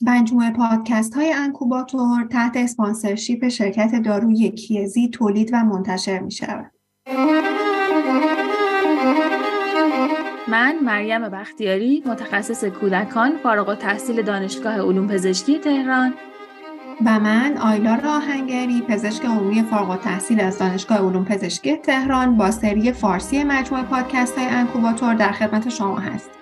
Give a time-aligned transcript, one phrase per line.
[0.00, 6.72] مجموعه پادکست های انکوباتور تحت اسپانسرشیپ شرکت داروی کیزی تولید و منتشر می شود.
[10.48, 16.14] من مریم بختیاری متخصص کودکان فارغ التحصیل دانشگاه علوم پزشکی تهران
[17.06, 22.92] و من آیلار آهنگری پزشک عمومی فارغ التحصیل از دانشگاه علوم پزشکی تهران با سری
[22.92, 26.35] فارسی مجموعه پادکست های انکوباتور در خدمت شما هست.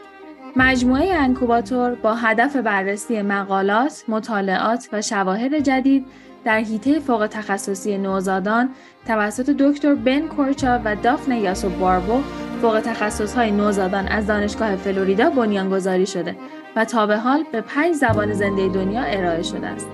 [0.56, 6.06] مجموعه انکوباتور با هدف بررسی مقالات، مطالعات و شواهد جدید
[6.44, 8.70] در حیطه فوق تخصصی نوزادان
[9.06, 12.22] توسط دکتر بن کورچا و دافن یاسو باربو
[12.62, 16.36] فوق تخصص های نوزادان از دانشگاه فلوریدا بنیانگذاری شده
[16.76, 19.86] و تا به حال به پنج زبان زنده دنیا ارائه شده است.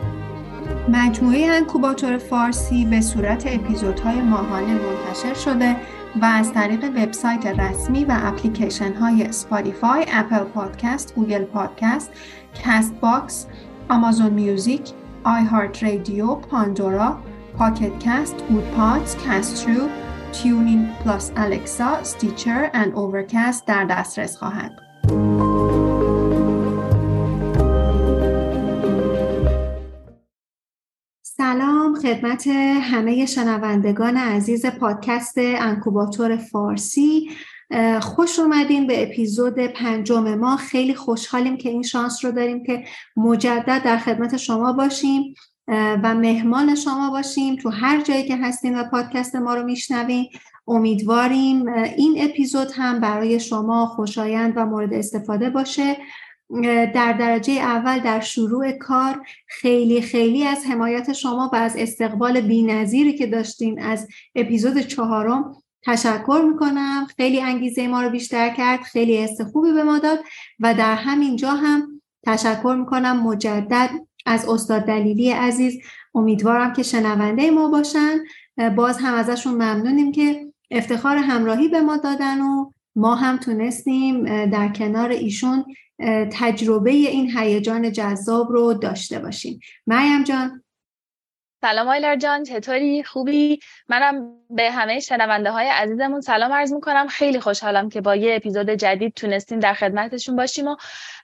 [0.89, 5.77] مجموعه انکوباتور فارسی به صورت اپیزودهای ماهانه منتشر شده
[6.23, 12.11] و از طریق وبسایت رسمی و اپلیکیشن های Spotify، Apple Podcast، Google Podcast،
[12.65, 13.47] Castbox،
[13.89, 14.91] Amazon Music،
[15.25, 17.19] iHeartRadio، Pandora،
[17.59, 19.89] Pocket Casts، Goodpods، Castro،
[20.33, 24.73] TuneIn plus Alexa، Stitcher و Overcast در دسترس خواهد.
[31.41, 32.47] سلام خدمت
[32.81, 37.31] همه شنوندگان عزیز پادکست انکوباتور فارسی.
[38.01, 40.57] خوش اومدین به اپیزود پنجم ما.
[40.57, 42.85] خیلی خوشحالیم که این شانس رو داریم که
[43.17, 45.35] مجدد در خدمت شما باشیم
[46.03, 47.57] و مهمان شما باشیم.
[47.57, 50.29] تو هر جایی که هستیم و پادکست ما رو میشنویم
[50.69, 55.97] امیدواریم این اپیزود هم برای شما خوشایند و مورد استفاده باشه.
[56.95, 63.19] در درجه اول در شروع کار خیلی خیلی از حمایت شما و از استقبال بینظیری
[63.19, 67.07] که داشتین از اپیزود چهارم تشکر می‌کنم.
[67.17, 70.19] خیلی انگیزه ما رو بیشتر کرد خیلی حس خوبی به ما داد
[70.61, 73.91] و در همین جا هم تشکر می‌کنم مجدد
[74.27, 75.79] از استاد دلیلی عزیز.
[76.15, 78.19] امیدوارم که شنونده ما باشن.
[78.77, 84.69] باز هم ازشون ممنونیم که افتخار همراهی به ما دادن و ما هم تونستیم در
[84.69, 85.65] کنار ایشون
[86.33, 89.61] تجربه این هیجان جذاب رو داشته باشیم.
[89.87, 90.63] مریم جان
[91.63, 97.09] سلام آیلر جان چطوری؟ خوبی؟ منم به همه شنونده های عزیزمون سلام عرض می‌کنم.
[97.09, 100.77] خیلی خوشحالم که با یه اپیزود جدید تونستیم در خدمتشون باشیم و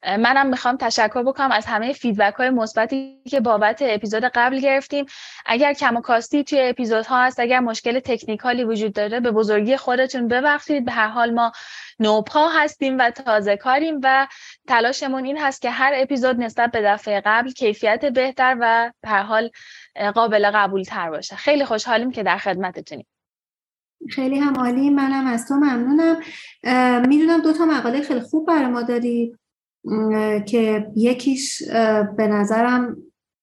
[0.03, 5.07] منم می‌خوام تشکر بکنم از همه فیدبک های مثبتی که بابت اپیزود قبل گرفتیم.
[5.47, 10.29] اگر کم و کاستی توی اپیزودها هست اگر مشکل تکنیکالی وجود داره به بزرگی خودتون
[10.29, 10.85] ببخشید.
[10.85, 11.53] به هر حال ما
[11.99, 14.27] نوپا هستیم و تازه کاریم و
[14.69, 19.23] تلاشمون این هست که هر اپیزود نسبت به دفعه قبل کیفیت بهتر و به هر
[19.23, 19.51] حال
[20.15, 21.37] قابل قبول تر باشه.
[21.37, 23.07] خیلی خوشحالیم که در خدمتتونیم.
[24.11, 24.91] خیلی هم عالی.
[24.91, 26.17] منم از تو ممنونم.
[27.09, 29.37] می‌دونم دو تا مقاله خیلی خوب برای ما داری
[30.47, 31.63] که یکیش
[32.17, 32.97] به نظرم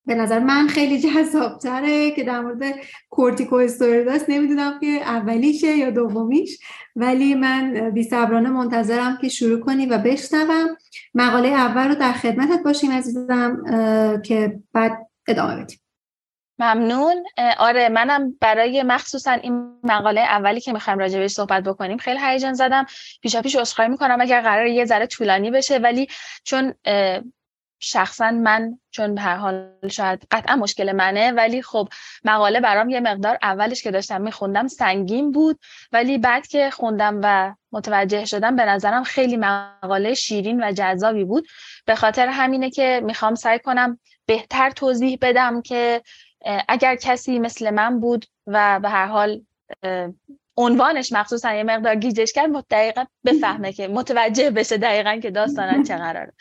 [0.06, 2.76] به نظر من خیلی جذابتره که در مورد
[3.10, 6.60] کورتیکو استوریداس نمی‌دونم که اولیشه یا دومیش
[6.96, 10.68] ولی من بی صبرانه منتظرم که شروع کنی و بشنوم.
[11.14, 13.64] مقاله اول رو در خدمتت باشیم عزیزم
[14.26, 15.80] که بعد ادامه بدیم.
[16.60, 17.24] ممنون.
[17.58, 22.86] آره منم برای مخصوصا این مقاله اولی که می‌خوایم راجع صحبت بکنیم خیلی هیجان زدم.
[23.22, 26.08] پیشا پیش عذرخواهی می‌کنم اگر قرار یه ذره طولانی بشه ولی
[26.44, 26.74] چون
[27.86, 31.88] شخصا من چون به هر حال شاید قطعا مشکل منه ولی خب
[32.24, 35.60] مقاله برام یه مقدار اولش که داشتم میخوندم سنگین بود.
[35.92, 41.48] ولی بعد که خوندم و متوجه شدم به نظرم خیلی مقاله شیرین و جذابی بود.
[41.86, 46.02] به خاطر همینه که می‌خوام سعی کنم بهتر توضیح بدم که
[46.68, 49.42] اگر کسی مثل من بود و به هر حال
[50.58, 55.98] عنوانش مخصوصا یه مقدار گیجش کرد دقیقا بفهمه که متوجه بشه دقیقا که داستان چه
[55.98, 56.34] قراره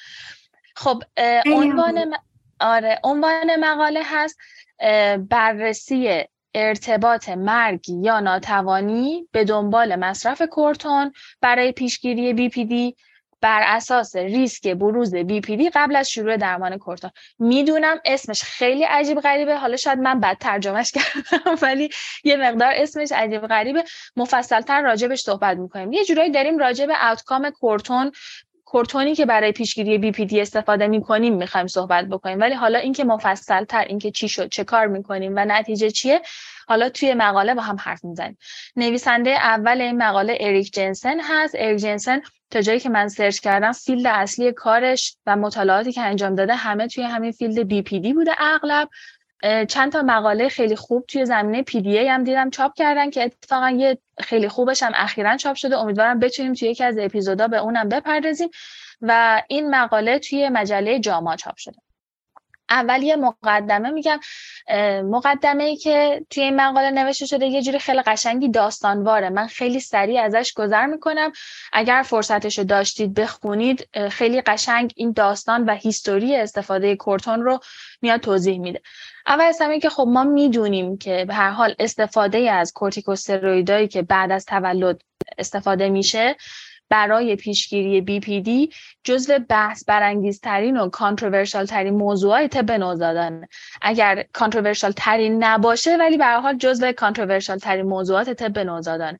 [0.77, 1.03] خب
[1.47, 2.15] عنوان
[2.61, 4.39] آره عنوان مقاله هست
[5.29, 6.25] بررسی
[6.55, 12.97] ارتباط مرگ یا ناتوانی به دنبال مصرف کورتون برای پیشگیری BPD
[13.43, 17.11] بر اساس ریسک بروز BPD قبل از شروع درمان کورتون.
[17.39, 19.57] می‌دونم اسمش خیلی عجیب غریبه.
[19.59, 21.91] حالا شاید من بد ترجمهش کردم ولی
[22.25, 23.85] یه مقدار اسمش عجیب غریبه.
[24.17, 25.93] مفصلتر راجبش صحبت می‌کنیم.
[25.93, 28.13] یه جورایی داریم راجب outcome کورتون
[28.65, 32.41] کورتونی که برای پیشگیری BPD استفاده می‌کنیم می‌خوایم صحبت بکنیم.
[32.41, 36.21] ولی حالا اینکه مفصل تر اینکه چی شد چه کار می‌کنیم و نتیجه چیه
[36.69, 38.39] حالا توی مقاله با هم حرف می‌زنیم.
[38.77, 41.55] نویسنده اول این مقاله اریک جنسن هست.
[41.59, 42.21] اریک جنسن
[42.53, 46.89] تا جایی که من search کردم field اصلی کارش و مطالعاتی که انجام داده همه
[46.89, 48.89] توی همین field BPD بوده اغلب.
[49.69, 53.99] چند تا مقاله خیلی خوب توی زمینه PDA هم دیدم چاپ کردن که اتفاقا یه
[54.19, 55.77] خیلی خوبش هم اخیرا چاپ شده.
[55.77, 58.49] امیدوارم بتونیم توی یکی از اپیزودا به اونم بپردازیم
[59.01, 61.77] و این مقاله توی مجله جاما چاپ شده.
[62.73, 64.21] اول یه مقدمه میگم
[65.05, 69.31] مقدمه ای که توی این مقاله نوشته شده یه جوری خیلی قشنگی داستانواره.
[69.31, 71.33] من خیلی سریع ازش گذر می‌کنم.
[71.73, 77.61] اگر فرصتش رو داشتید بخونید خیلی قشنگ این داستان و هیستوری استفاده کورتون رو
[78.03, 78.81] میاد توضیح میده.
[79.27, 84.03] اول از همه که خب ما می‌دونیم که به هر حال استفاده از کورتیکوسترویدایی که
[84.03, 85.03] بعد از تولد
[85.39, 86.37] استفاده میشه
[86.93, 88.75] برای پیشگیری BPD
[89.05, 93.47] جزو بحث برانگیزترین و controversial ترین موضوعات طب نوزادان
[93.83, 99.19] اگر controversial ترین نباشه ولی به حال جزو controversial ترین موضوعات طب نوزادان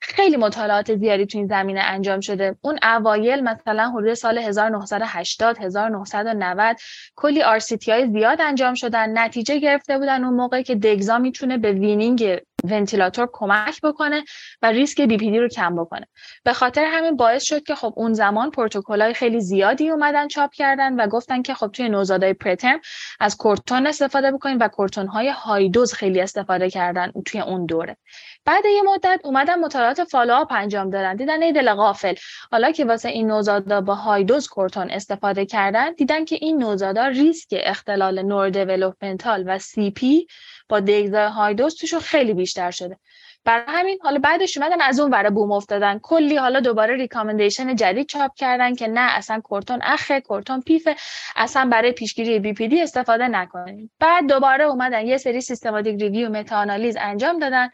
[0.00, 2.56] خیلی مطالعات زیادی تو این زمینه انجام شده.
[2.60, 6.76] اون اوایل مثلا حدود سال 1980 1990
[7.16, 9.18] کلی RCT های زیاد انجام شدن.
[9.18, 14.24] نتیجه گرفته بودن اون موقع که دگزا می‌تونه به weaning ونتیلاتور کمک بکنه
[14.62, 16.08] و ریسک BPD رو کم بکنه.
[16.44, 18.52] به خاطر همین باعث شد که خب اون زمان
[18.88, 22.80] های خیلی زیادی اومدن چاپ کردن و گفتن که خب توی نوزادای preterm
[23.20, 27.96] از کورتون استفاده بکنید و کورتون high dose خیلی استفاده کردن توی اون دوره.
[28.44, 32.14] بعد یه مدت اومدن مطالعات follow-up انجام دادن دیدن ای دل غافل.
[32.50, 37.06] حالا که واسه این نوزادا با high dose کورتون استفاده کردن دیدن که این نوزادا
[37.06, 40.26] ریسک اختلال neurodevelopmental و CP
[40.68, 42.98] با دگزای high dose توشون خیلی بیشتر شده.
[43.44, 45.98] برای همین حالا بعدش اومدن از اون وره بوم افتادن.
[45.98, 50.96] کلی حالا دوباره recommendation جدید چاپ کردن که نه اصلا کورتون اخه کورتون پیفه.
[51.36, 53.90] اصلا برای پیشگیری BPD استفاده نکنید.
[54.00, 57.70] بعد دوباره اومدن یه سری systematic review meta-analysis انجام دادن.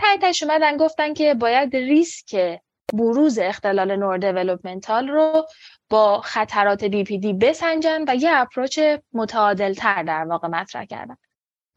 [0.00, 2.58] نهایتش اومدن گفتن که باید ریسک
[2.92, 5.46] بروز اختلال neurodevelopmental رو
[5.90, 8.80] با خطرات BPD بسنجن و یه approach
[9.12, 11.16] متعادل تر در واقع مطرح کردن.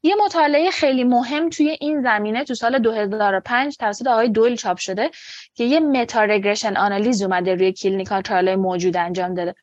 [0.02, 5.10] یه مطالعه خیلی مهم توی این زمینه تو سال 2005 توسط آقای دویل چاپ شده
[5.54, 9.54] که یه meta-regression analysis اومده روی clinical trial موجود انجام داده.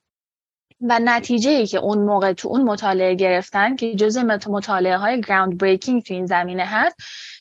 [0.82, 6.04] و نتیجه ای که اون موقع تو اون مطالعه گرفتن که جزء مطالعه های groundbreaking
[6.04, 6.96] تو این زمینه هست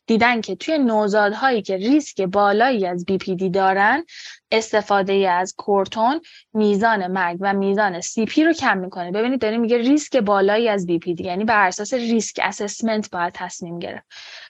[0.06, 4.05] دیدن که توی نوزادهایی که ریسک بالایی از BPD دارن
[4.51, 6.21] استفاده از کورتون
[6.55, 9.11] میزان مرگ و میزان CP رو کم می‌کنه.
[9.11, 14.05] ببینید داریم میگه ریسک بالایی از BPD یعنی بر اساس risk assessment باید تصمیم گرفت.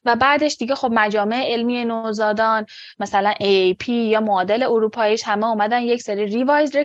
[0.04, 2.66] و بعدش دیگه خب مجامع علمی نوزادان
[2.98, 6.76] مثلا AAP یا معادل اروپاییش همه اومدن یک سری revised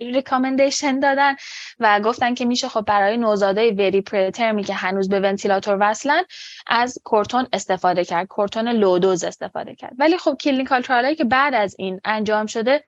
[0.00, 1.36] recommendation دادن
[1.78, 6.22] و گفتن که میشه خب برای نوزادای very preterm ی که هنوز به ونتیلاتور وصلن
[6.66, 8.26] از کورتون استفاده کرد.
[8.26, 9.92] کورتون low dose استفاده کرد.
[9.98, 12.84] ولی خب clinical trial ایی که بعد از این انجام شده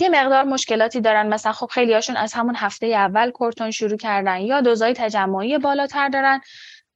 [0.00, 1.26] یه مقدار مشکلاتی دارن.
[1.26, 6.08] مثلا خب خیلی هاشون از همون هفته اول کورتون شروع کردن یا دوزای تجمعی بالاتر
[6.08, 6.40] دارن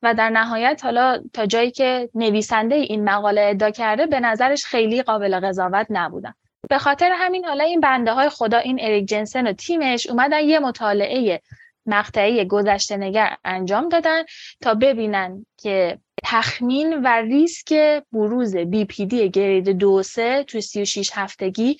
[0.02, 5.02] و در نهایت حالا تا جایی که نویسنده این مقاله ادعا کرده به نظرش خیلی
[5.02, 6.34] قابل قضاوت نبودن.
[6.70, 10.58] به خاطر همین حالا این بنده های خدا این اریک جنسن و تیمش اومدن یه
[10.58, 11.40] مطالعه
[11.86, 14.22] مقطعی گذشته نگر انجام دادن
[14.60, 18.86] تا ببینن که تخمین و ریسک بروز دی
[19.30, 21.76] گرید دو سه تو 36 هفتگی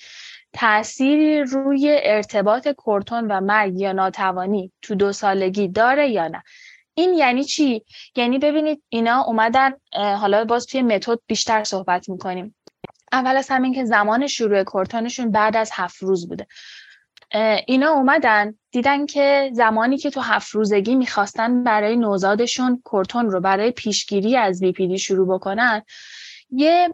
[0.53, 6.43] تأثیری روی ارتباط کورتون و مرگ یا ناتوانی تو دو سالگی داره یا نه؟
[6.93, 12.55] این یعنی چی؟ یعنی ببینید اینا اومدن حالا باز توی متد بیشتر صحبت می‌کنیم.
[13.11, 16.47] اول از همین که زمان شروع کورتونشون بعد از هفت روز بوده.
[17.67, 23.71] اینا اومدن دیدن که زمانی که تو هفت روزگی می‌خواستن برای نوزادشون کورتون رو برای
[23.71, 25.81] پیشگیری از دی شروع بکنن
[26.51, 26.93] یه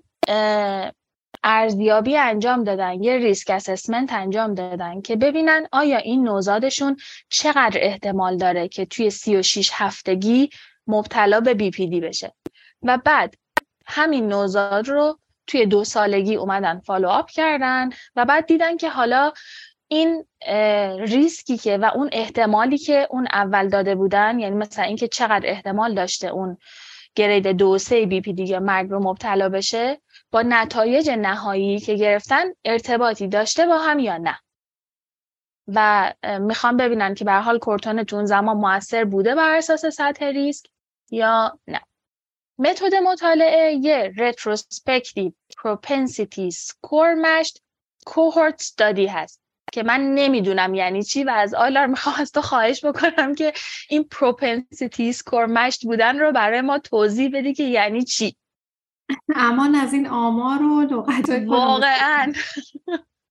[1.44, 6.98] ارزیابی انجام دادن یه risk assessment انجام دادن که ببینن آیا این نوزادشون
[7.30, 10.50] چقدر احتمال داره که توی 36 هفتگی
[10.88, 12.34] مبتلا به BPD بشه.
[12.84, 13.36] و بعد
[13.86, 19.32] همین نوزاد رو توی دو سالگی اومدن follow-up کردن و بعد دیدن که حالا
[19.92, 20.26] این
[21.00, 25.96] ریسکی که و اون احتمالی که اون اول داده بودن یعنی مثلا اینکه چقدر احتمال
[25.96, 26.58] داشته اون
[27.16, 31.94] گرید دو سه بی پی دی یا مرگ رو مبتلا بشه با نتایج نهایی که
[31.96, 34.40] گرفتن ارتباطی داشته با هم یا نه.
[35.68, 40.66] و می‌خوام ببینن که به حال کورتون تو زمان موثر بوده بر اساس سطح ریسک
[41.10, 41.82] یا نه.
[42.58, 47.60] متد مطالعه یه retrospective propensity score matched
[48.10, 49.41] cohort study هست.
[49.72, 53.54] که من نمی‌دونم یعنی چی و از آیلار می‌خوام از تو خواهش بکنم که
[53.90, 58.36] این propensity score matched بودن رو برای ما توضیح بدی که یعنی چی.
[59.36, 62.34] امان از این آمار و لغت واقعا.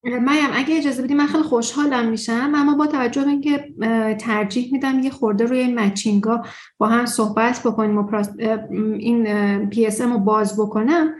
[0.04, 3.69] میم اگه اجازه بدی من خیلی خوشحالم میشم اما با توجه به اینکه
[4.14, 6.42] ترجیح میدم یه خورده روی این matching ا
[6.78, 8.25] با هم صحبت بکنیم و
[8.99, 11.14] این PS رو باز بکنم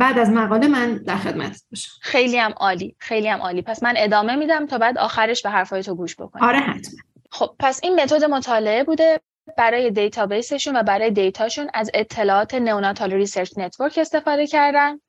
[0.00, 1.92] بعد از مقاله من در خدمت باشم.
[2.00, 3.62] خیلی هم عالی خیلی هم عالی.
[3.62, 6.98] پس من ادامه میدم تا بعد آخرش به حرفای تو گوش بکنم آره حتما.
[7.30, 9.20] خب پس این method مطالعه بوده
[9.58, 15.00] برای database شون و برای data شون از اطلاعات Neonatal Research Network استفاده کردن.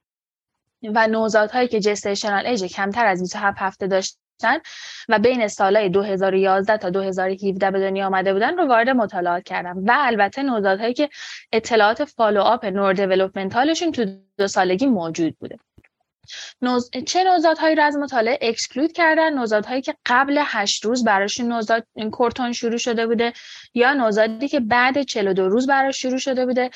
[0.83, 4.59] و نوزادهایی که gestational age کمتر از 27 هفته داشتن
[5.09, 9.86] و بین سالهای 2011 تا 2017 به دنیا آمده بودن رو وارد مطالعات کردن.
[9.86, 11.09] و البته نوزادهایی که
[11.51, 14.05] اطلاعات follow-up neurodevelopmental شون تو
[14.38, 15.57] دو سالگی موجود بوده.
[16.62, 16.89] نوز...
[17.05, 22.51] چه نوزادهایی رو از مطالعه exclude کردن؟ نوزادهایی که قبل هشت روز براشون نوزاد کورتون
[22.51, 23.33] شروع شده بوده
[23.74, 26.69] یا نوزادی که بعد 42 روز براش شروع شده بوده؟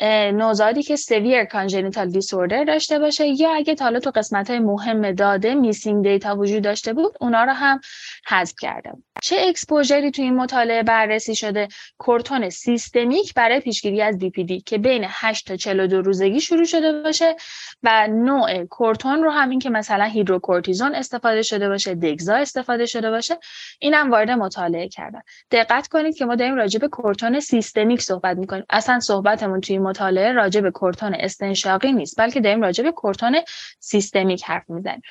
[0.00, 5.54] نوزادی که severe congenital disorder داشته باشه یا اگه حالا تو قسمت های مهم داده
[5.54, 7.80] missing data وجود داشته بود اونا رو هم
[8.28, 14.18] حذف کرده چه exposure ی تو این مطالعه بررسی شده؟ کورتون سیستمیک برای پیشگیری از
[14.18, 17.36] BPD که بین 8 تا 42 روزگی شروع شده باشه
[17.82, 23.10] و نوع کورتون رو هم این که مثلا هیدروکورتیزون استفاده شده باشه دگزا استفاده شده
[23.10, 23.38] باشه
[23.78, 25.20] اینم وارد مطالعه کردن.
[25.50, 28.64] دقت کنید که ما داریم راجع به کورتون سیستمیک صحبت می‌کنیم.
[28.70, 33.36] اصلا صحبتمون توی مطالعه راجع به کورتون استنشاقی نیست بلکه داریم راجع به کورتون
[33.78, 35.02] سیستمیک حرف می‌زنیم.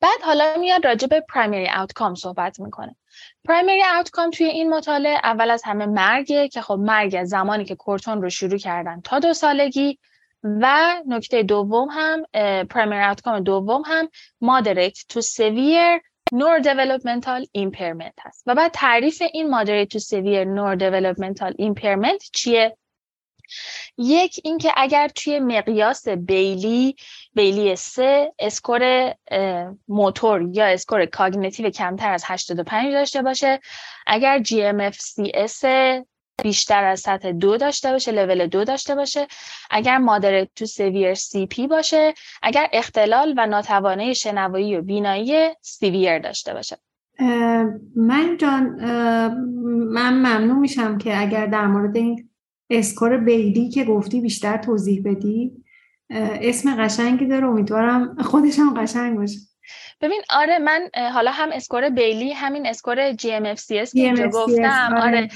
[0.00, 2.96] بعد حالا میاد راجع به پرایمری آوتکام صحبت می‌کنه.
[3.44, 7.74] پرایمری آوتکام توی این مطالعه اول از همه مرگه که خب مرگ از زمانی که
[7.74, 9.98] کورتون رو شروع کردن تا دو سالگی
[10.42, 12.22] و نکته دوم هم
[12.64, 14.08] پرایمری آوتکام دوم هم
[14.44, 16.00] moderate to severe
[16.34, 18.42] neurodevelopmental impairment هست.
[18.46, 22.76] و بعد تعریف این moderate to severe neurodevelopmental impairment چیه؟
[23.98, 26.96] یک اینکه اگر توی مقیاس بیلی
[27.34, 29.14] بیلی سه score
[29.88, 33.60] motor یا score cognitive کمتر از 85 داشته باشه.
[34.06, 35.64] اگر GMFCS
[36.42, 39.26] بیشتر از سطح دو داشته باشه لول دو داشته باشه.
[39.70, 46.54] اگر moderate to severe CP باشه اگر اختلال و ناتوانه شنوایی و بینایی severe داشته
[46.54, 46.76] باشه.
[47.96, 48.62] من جان
[49.92, 52.30] من ممنون میشم که اگر در مورد این
[52.70, 55.52] score بیلی که گفتی بیشتر توضیح بدی.
[56.10, 59.38] اسم قشنگی داره امیدوارم خودش هم قشنگ باشه.
[60.00, 64.30] ببین آره من حالا هم score بیلی همین اسکور جی ام اف سی اس که
[64.32, 65.28] گفتم آره, آره.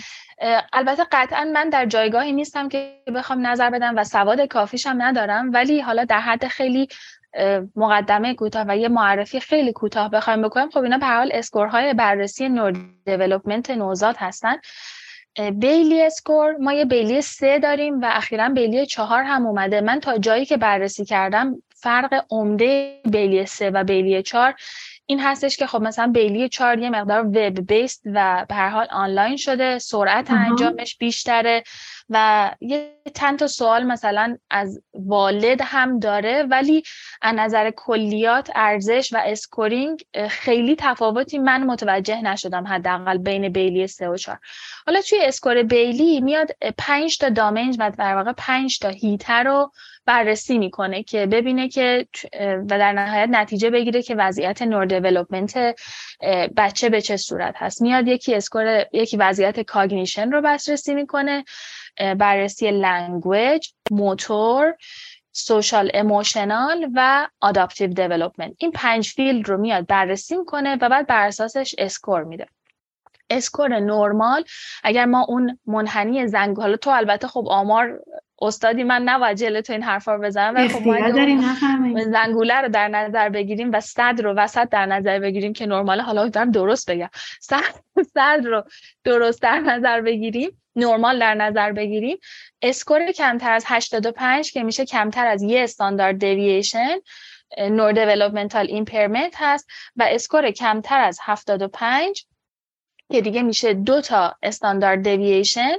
[0.72, 5.80] البته قطعا من در جایگاهی نیستم که بخوام نظر بدم و سواد کافیشم ندارم ولی
[5.80, 6.88] حالا در حد خیلی
[7.76, 10.70] مقدمه کوتاه و یه معرفی خیلی کوتاه بخوایم بکنم.
[10.70, 14.56] خب اینا به حال score های بررسی neurodevelopment نوزاد هستن.
[15.38, 19.80] بیلی score ما یه بیلی سه داریم و اخیرا بیلی چهار هم اومده.
[19.80, 24.54] من تا جایی که بررسی کردم فرق عمده بیلی سه و بیلی چهار
[25.06, 29.36] این هستش که خب مثلا بیلی چهار یه مقدار web-based و به هر حال آنلاین
[29.36, 31.62] شده سرعت انجامش بیشتره.
[32.10, 36.82] و یه چند تا سوال مثلا از والد هم داره ولی
[37.22, 44.08] از نظر کلیات ارزش و scoring خیلی تفاوتی من متوجه نشدم حداقل بین بیلی 3
[44.08, 44.38] و 4
[44.86, 49.72] حالا توی score بیلی میاد 5 تا domain و در واقع 5 تا حیطه رو
[50.06, 52.06] بررسی می‌کنه که ببینه که
[52.40, 55.80] و در نهایت نتیجه بگیره که وضعیت neurodevelopment
[56.56, 57.82] بچه به چه صورت هست.
[57.82, 61.44] میاد یکی score یکی وضعیت cognition رو بررسی می‌کنه.
[62.18, 64.74] بررسی language motor
[65.32, 71.26] social emotional و adaptive development این پنج field رو میاد بررسی می‌کنه و بعد بر
[71.26, 72.46] اساسش score میده.
[73.30, 74.44] score نرمال
[74.84, 78.00] اگر ما اون منحنی زنگ حالا تو البته خب آمار
[78.42, 80.84] استادی من نباید جلو تو این حرفا رو بزنم ولی خب
[82.10, 86.28] زنگوله رو در نظر بگیریم و صد رو وسط در نظر بگیریم که نرماله حالا
[86.28, 87.08] دارم درست بگم.
[88.14, 88.64] صد رو
[89.04, 92.18] درست در نظر بگیریم نرمال در نظر بگیریم
[92.62, 96.98] score کمتر از 85 که میشه کمتر از یه standard deviation
[97.58, 102.26] neurodevelopmental impairment هست و score کمتر از 75
[103.12, 105.76] که دیگه میشه دو تا standard deviation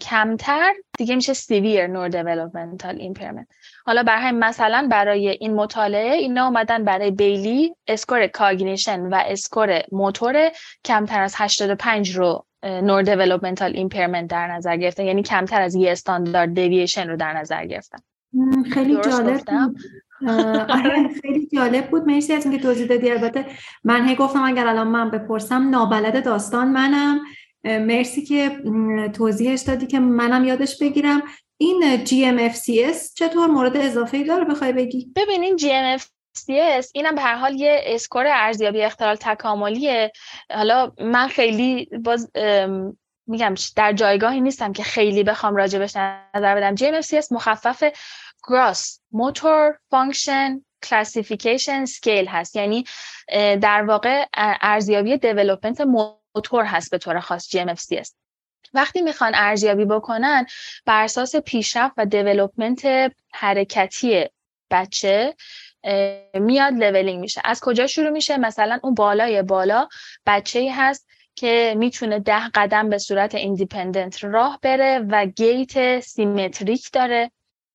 [0.00, 3.46] کمتر دیگه میشه severe neurodevelopmental impairment.
[3.86, 10.50] حالا برای مثلا برای این مطالعه اینا اومدن برای بیلی score cognition و score motor
[10.84, 17.08] کمتر از 85 رو neurodevelopmental impairment در نظر گرفتن یعنی کمتر از یه standard deviation
[17.08, 17.98] رو در نظر گرفتن
[18.72, 19.40] خیلی جالب
[20.68, 22.06] آره خیلی جالب بود.
[22.06, 23.10] مرسی از اینکه توضیح دادی.
[23.10, 23.46] البته
[23.84, 27.20] من هی گفتم اگر الان من بپرسم نابلد داستان منم.
[27.64, 28.62] مرسی که
[29.12, 31.22] توضیحش دادی که منم یادش بگیرم.
[31.60, 36.17] این GMFCS چطور مورد اضافه ای داره بخوای بگی؟ ببینین GMFCS
[36.94, 40.12] اینم به هر حال یه اسکور ارزیابی اختلال تکاملیه.
[40.50, 42.30] حالا من خیلی باز
[43.26, 46.76] میگم در جایگاهی نیستم که خیلی بخوام راجبش نظر بدم.
[46.76, 47.84] GMFCS مخفف
[48.46, 52.56] Gross Motor Function Classification Scale هست.
[52.56, 52.84] یعنی
[53.60, 54.24] در واقع
[54.60, 58.12] ارزیابی دیولپمنت موتور هست به طور خاص GMFCS
[58.74, 60.46] وقتی می‌خوان ارزیابی بکنن
[60.86, 64.24] بر اساس پیشرفت و دیولپمنت حرکتی
[64.70, 65.34] بچه
[66.34, 67.40] میاد leveling میشه.
[67.44, 69.88] از کجا شروع میشه؟ مثلا اون بالای بالا
[70.26, 76.88] بچه ای هست که می‌تونه ده قدم به صورت independent راه بره و gait symmetric
[76.92, 77.30] داره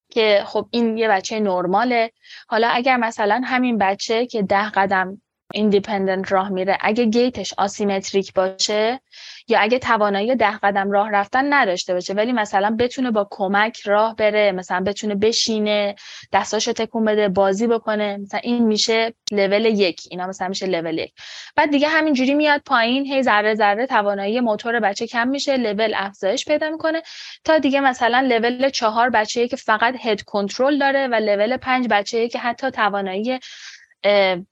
[0.09, 2.11] که خب این یه بچه نرماله.
[2.47, 5.21] حالا اگر مثلا همین بچه که ده قدم
[5.53, 6.77] independent راه میره.
[6.81, 9.01] اگه gait ش asymmetric باشه
[9.47, 14.15] یا اگه توانایی ده قدم راه رفتن نداشته باشه ولی مثلا بتونه با کمک راه
[14.15, 15.95] بره مثلا بتونه بشینه
[16.33, 21.13] دستاشو تکون بده بازی بکنه مثلا این میشه لول یک اینا مثلا میشه لول یک.
[21.55, 26.45] بعد دیگه همینجوری میاد پایین هی ذره ذره توانایی موتور بچه کم میشه لول افزایش
[26.45, 27.01] پیدا می‌کنه
[27.43, 32.27] تا دیگه مثلا لول چهار بچه که فقط هد کنترل داره و لول پنج بچه
[32.27, 33.39] که حتی توانایی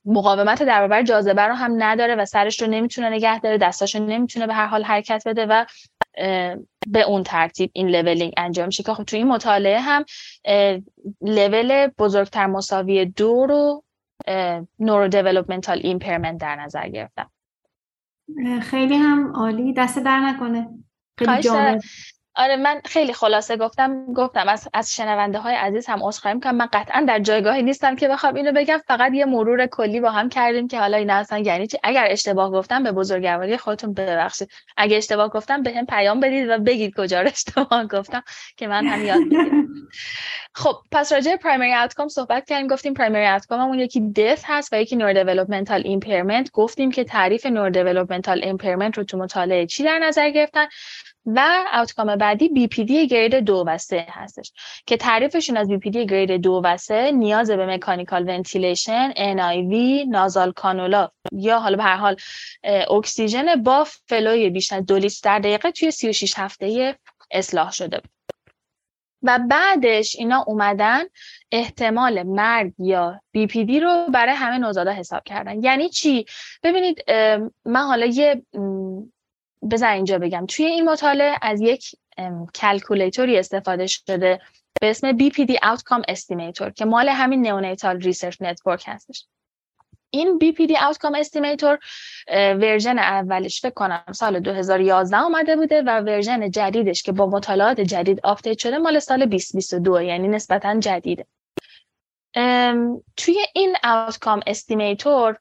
[0.05, 4.05] مقاومت در برابر جاذبه رو هم نداره و سرش رو نمی‌تونه نگه داره دستاش رو
[4.05, 5.65] نمی‌تونه به هر حال حرکت بده و
[6.87, 8.83] به اون ترتیب این leveling انجام میشه.
[8.83, 10.05] که خب تو این مطالعه هم
[11.21, 13.83] لول بزرگتر مساوی دو رو
[14.79, 17.31] neurodevelopmental impairment در نظر گرفتن.
[18.61, 19.73] خیلی هم عالی.
[19.73, 20.69] دستت درد نکنه.
[21.19, 21.41] خیلی
[22.35, 26.55] آره من خیلی خلاصه گفتم گفتم از از شنونده های عزیز هم عذرخواهی می‌کنم.
[26.55, 28.81] من قطعا در جایگاهی نیستم که بخوام اینو بگم.
[28.87, 32.51] فقط یه مرور کلی با هم کردیم که حالا این اصلا یعنی چی؟ اگر اشتباه
[32.51, 34.49] گفتم به بزرگواری خودتون ببخشید.
[34.77, 38.23] اگه اشتباه گفتم بهم پیام بدید و بگید کجا رو اشتباه گفتم
[38.57, 39.67] که من هم یاد بگیرم
[40.55, 42.67] خب پس راجع primary outcome صحبت کردیم.
[42.67, 48.43] گفتیم primary outcome همون یکی death هست و یکی neurodevelopmental impairment گفتیم که تعریف neurodevelopmental
[48.43, 50.65] impairment رو تو مطالعه چی در نظر گرفتن؟
[51.25, 54.53] و outcome بعدی BPD grade دو و سه هستش
[54.85, 59.11] که تعریفشون از BPD grade دو و سه نیاز به mechanical ventilation
[59.69, 62.15] via nasal cannula یا حالا به هر حال
[62.89, 66.97] اکسیژن با flow ی بیش از دو لیتر در دقیقه توی 36 هفته
[67.31, 68.01] اصلاح شده.
[69.23, 71.03] و بعدش اینا اومدن
[71.51, 75.63] احتمال مرگ یا BPD رو برای همه نوزادا حساب کردن.
[75.63, 76.25] یعنی چی؟
[76.63, 77.03] ببینید
[77.65, 78.41] من حالا یه
[79.71, 80.45] بذار اینجا بگم.
[80.45, 81.95] توی این مطالعه از یک
[82.55, 84.39] calculator ی استفاده شده
[84.81, 89.25] به اسم BPD Outcome Estimator که مال همین Neonatal Research Network هستش.
[90.09, 91.77] این BPD Outcome Estimator
[92.33, 98.19] version اولش فکر کنم سال 2011 آمده بوده و version جدیدش که با مطالعات جدید
[98.23, 101.25] آپدیت شده مال سال 2022 یعنی نسبتا جدیده.
[103.17, 105.37] توی این outcome estimator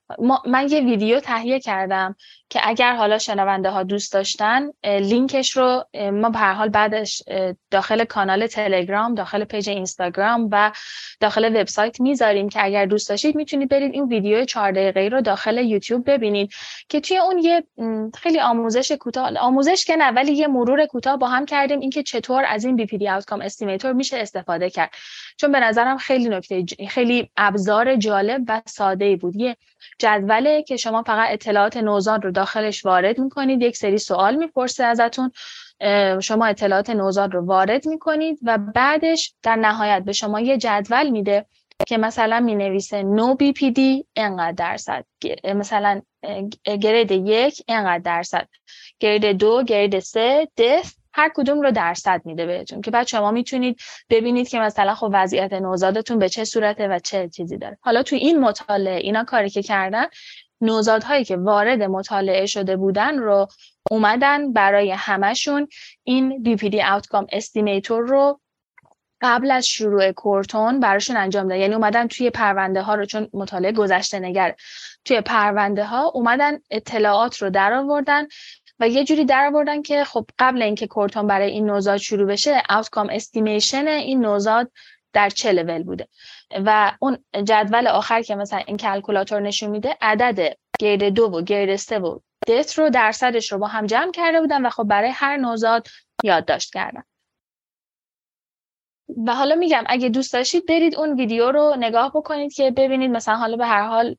[0.46, 2.16] من یه ویدیو تهیه کردم
[2.50, 7.22] که اگر حالا شنونده ها دوست داشتن لینکش رو ما به هر حال بعدش
[7.70, 10.72] داخل کانال تلگرام داخل پیج اینستاگرام و
[11.20, 15.58] داخل وبسایت می‌ذاریم که اگر دوست داشتید می‌تونید برید این ویدیو چهار دقیقه رو داخل
[15.58, 16.52] یوتیوب ببینید
[16.88, 17.64] که توی اون یه
[18.18, 22.44] خیلی آموزش کوتاه آموزش که نه ولی یه مرور کوتاه با هم کردیم اینکه چطور
[22.48, 24.90] از این BPD Outcome Estimator میشه استفاده کرد.
[25.36, 29.36] چون به نظرم خیلی نکته خیلی ابزار جالب و ساده بود.
[29.36, 29.56] یه
[29.98, 35.32] جدوله که شما فقط اطلاعات نوزاد رو داخلش وارد می‌کنید یک سری سوال می‌پرسه ازتون.
[36.20, 41.46] شما اطلاعات نوزاد رو وارد می‌کنید و بعدش در نهایت به شما یه جدول میده
[41.86, 45.04] که مثلا می نویسه نو بی پی دی انقدر درصد.
[45.54, 46.02] مثلا
[46.80, 48.48] گرید یک انقدر درصد.
[49.00, 53.80] گرید دو گرید سه دست هر کدوم رو درصد میده بهتون که بعد شما می‌تونید
[54.10, 57.78] ببینید که مثلا خب وضعیت نوزادتون به چه صورته و چه چیزی داره.
[57.80, 60.06] حالا تو این مطالعه اینا کاری که کردن
[60.60, 63.48] نوزادهایی که وارد مطالعه شده بودن رو
[63.90, 65.68] اومدن برای همشون
[66.04, 68.40] این BPD Outcome Estimator رو
[69.22, 73.72] قبل از شروع کورتون براشون انجام داد یعنی اومدن توی پرونده ها رو چون مطالعه
[73.72, 74.54] گذشته نگر
[75.04, 78.26] توی پرونده ها اومدن اطلاعات رو در آوردن
[78.80, 82.62] و یه جوری در آوردن که خب قبل اینکه کورتون برای این نوزاد شروع بشه
[82.68, 84.70] outcome estimation این نوزاد
[85.12, 86.08] در چه لول بوده.
[86.64, 91.76] و اون جدول آخر که مثلا این calculator نشون میده عدد grade دو و grade
[91.76, 95.36] سه و death رو درصدش رو با هم جمع کرده بودن و خب برای هر
[95.36, 95.86] نوزاد
[96.24, 97.02] یادداشت کردن.
[99.26, 103.36] و حالا میگم اگه دوست داشتید برید اون ویدیو رو نگاه بکنید که ببینید مثلا
[103.36, 104.16] حالا به هر حال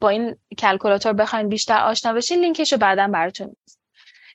[0.00, 3.56] با این کلکولاتور بخواید بیشتر آشنا بشین لینکش رو بعدا براتون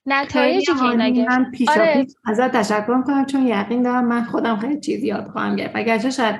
[0.06, 2.08] نتایجی که اینا من پیش آره.
[2.26, 5.76] ازت تشکر کنم چون یقین دارم من خودم خیلی چیز یاد خواهم گرفت.
[5.76, 6.36] اگرچه شاید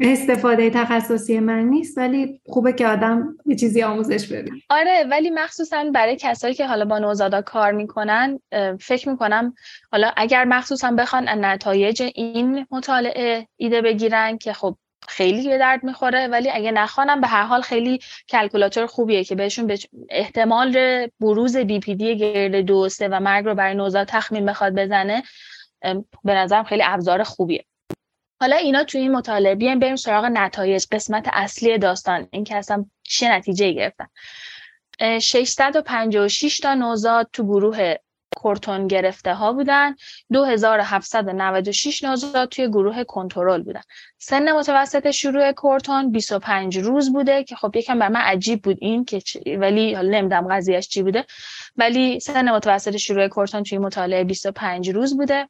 [0.00, 5.84] استفاده تخصصی من نیست ولی خوبه که آدم یه چیزی آموزش ببینه آره ولی مخصوصا
[5.94, 8.40] برای کسایی که حالا با نوزادا کار می‌کنن
[8.80, 9.54] فکر می‌کنم
[9.92, 14.76] حالا اگر مخصوصا بخوان نتایج این مطالعه ایده بگیرن که خب
[15.08, 17.98] خیلی به درد می‌خوره ولی اگه نخوانم به هر حال خیلی
[18.28, 19.78] calculator خوبیه که بهشون به
[20.10, 25.22] احتمال بروز BPD grade دو و مرگ رو برای نوزاد تخمین بخواد بزنه
[26.24, 27.64] به نظرم خیلی ابزار خوبیه.
[28.40, 32.28] حالا اینا توی این مطالعه بیایم بریم سراغ نتایج قسمت اصلی داستان.
[32.30, 34.06] این که اصلا چه نتیجه گرفتن.
[35.20, 37.94] 656 تا نوزاد تو گروه
[38.36, 39.94] کورتون گرفته ها بودن
[40.32, 43.80] 2796 نوزاد توی گروه کنترل بودن.
[44.18, 49.04] سن متوسط شروع کورتون 25 روز بوده که خب یکم بر من عجیب بود این
[49.04, 49.22] که
[49.58, 51.24] ولی حالا نمی‌دونم قضیهش چی بوده.
[51.76, 55.48] ولی سن متوسط شروع کورتون توی مطالعه 25 روز بوده.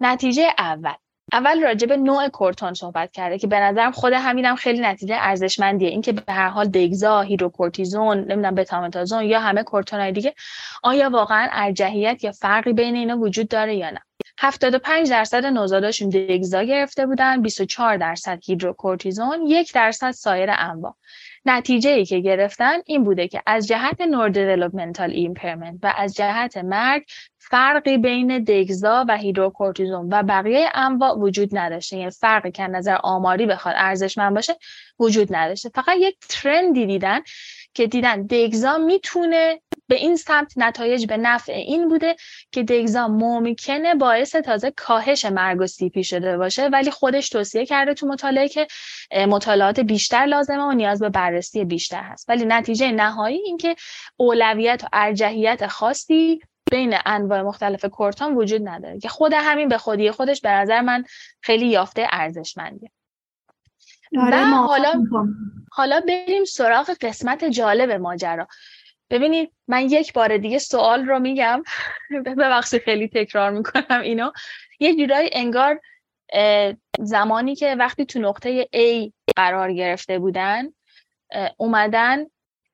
[0.00, 0.94] نتیجه اول.
[1.32, 5.88] اول راجع به نوع کورتون صحبت کرده که به نظرم خود همینم خیلی نتیجه ارزشمندیه.
[5.88, 10.34] اینکه به هر حال دگزا هیدروکورتیزون نمی‌دونم بتامتازون یا همه کورتونای دیگه
[10.82, 14.00] آیا واقعا ارجحیت یا فرقی بین اینا وجود داره یا نه؟
[14.38, 20.94] 75 درصد نوزاداشون دگزا گرفته بودن 24 درصد هیدروکورتیزون یک درصد سایر انواع.
[21.44, 27.02] نتیجه ای که گرفتن این بوده که از جهت neurodevelopmental impairment و از جهت مرگ
[27.38, 31.96] فرقی بین دگزا و هیدروکورتیزون و بقیه انواع وجود نداشته.
[31.96, 34.56] یعنی فرقی که نظر آماری بخواد ارزشمند باشه
[34.98, 35.68] وجود نداشته.
[35.68, 37.20] فقط یک trend ی دیدن
[37.74, 42.16] که دیدن دگزا می‌تونه به این سمت نتایج به نفع این بوده
[42.50, 46.68] که دگزا ممکنه باعث تازه کاهش مرگ و سیپی شده باشه.
[46.68, 48.66] ولی خودش توصیه کرده تو مطالعه که
[49.28, 52.28] مطالعات بیشتر لازمه و نیاز به بررسی بیشتر هست.
[52.28, 53.76] ولی نتیجه نهایی این که
[54.16, 60.10] اولویت و ارجحیت خاصی بین انواع مختلف کورتان وجود نداره که خود همین به خودی
[60.10, 61.04] خودش به نظر من
[61.40, 62.90] خیلی یافته ارزشمندیه.
[64.18, 65.04] آره حالا
[65.72, 68.46] حالا بریم سراغ قسمت جالب ماجرا.
[69.10, 71.62] ببینید من یک بار دیگه سوال رو میگم.
[72.26, 74.30] ببخشید خیلی تکرار می‌کنم اینو.
[74.80, 75.80] یه جورایی انگار
[76.98, 80.64] زمانی که وقتی تو نقطه A قرار گرفته بودن
[81.56, 82.26] اومدن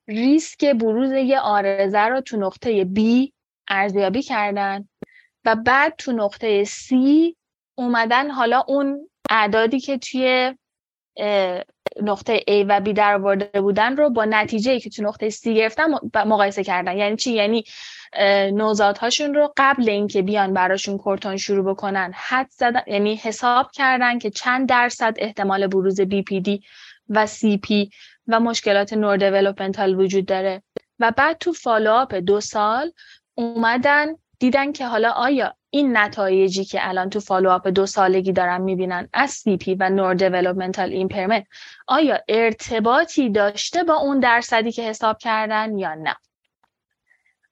[0.08, 3.30] ریسک بروز یه آرزه رو تو نقطه B
[3.68, 4.88] ارزیابی کردن
[5.44, 6.92] و بعد تو نقطه C
[7.74, 10.54] اومدن حالا اون اعدادی که توی
[12.02, 15.84] نقطه A و B در آورده بودن رو با نتیجه که تو نقطه C گرفتن
[16.14, 16.96] مقایسه کردن.
[16.96, 17.64] یعنی چی؟ یعنی
[18.52, 24.30] نوزادهاشون رو قبل اینکه بیان براشون کورتون شروع بکنن حد زدن یعنی حساب کردن که
[24.30, 26.58] چند درصد احتمال بروز BPD
[27.08, 27.88] و CP
[28.28, 30.62] و مشکلات neurodevelopmental وجود داره.
[30.98, 32.92] و بعد تو follow-up دو سال
[33.34, 34.06] اومدن
[34.38, 39.42] دیدن که حالا آیا این نتایجی که الان تو follow-up دو سالگی دارن می‌بینن از
[39.48, 41.46] CP و neurodevelopmental impairment
[41.86, 46.16] آیا ارتباطی داشته با اون درصدی که حساب کردن یا نه؟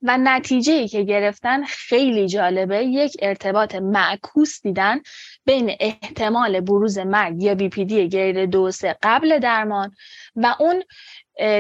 [0.02, 5.00] و نتیجه ای که گرفتن خیلی جالبه یک ارتباط معکوس دیدن
[5.44, 9.94] بین احتمال بروز مرگ یا BPD grade دو سه قبل درمان
[10.37, 10.83] و اون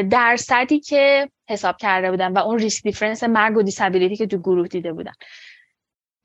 [0.02, 4.68] درصدی که حساب کرده بودن و اون risk difference مرگ و disability که تو گروه
[4.68, 5.12] دیده بودن.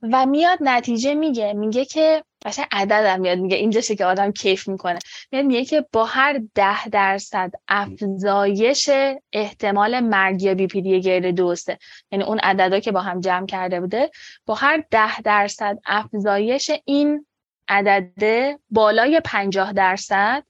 [0.01, 4.99] و میاد نتیجه میگه میگه که قشنگ عددم میاد میگه اینجاشه که آدم کیف می‌کنه.
[5.31, 8.89] میاد میگه که با هر ده درصد افزایش
[9.33, 11.77] احتمال مرگ یا BPD grade دو سه
[12.11, 14.11] یعنی اون عددا که با هم جمع کرده بوده
[14.45, 17.25] با هر ده درصد افزایش این
[17.67, 20.43] عدده بالای پنجاه درصد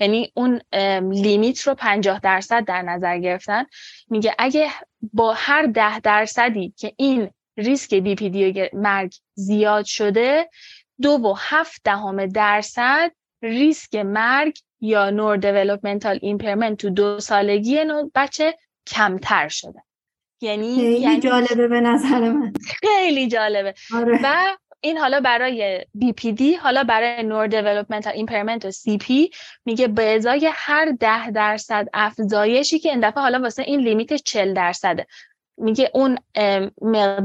[0.00, 0.60] یعنی اون
[1.12, 3.64] limit رو پنجاه درصد در نظر گرفتن.
[4.10, 4.70] میگه اگه
[5.12, 7.30] با هر ده درصدی که این
[7.60, 10.48] ریسک BPD مرگ زیاد شده
[11.02, 13.10] دو و هفت دهم درصد
[13.42, 17.78] ریسک مرگ یا neurodevelopmental impairment تو دو سالگی
[18.14, 18.54] بچه
[18.86, 19.82] کمتر شده.
[20.40, 22.52] یعنی خیلی یعنی جالبه به نظر من.
[22.80, 23.74] خیلی جالبه.
[23.94, 24.20] آره.
[24.22, 30.92] و این حالا برای BPD حالا برای neurodevelopmental impairment و CP میگه به ازای هر
[31.00, 35.06] ده درصد افزایشی که این دفعه حالا واسه این limit 40 درصده.
[35.60, 36.18] میگه اون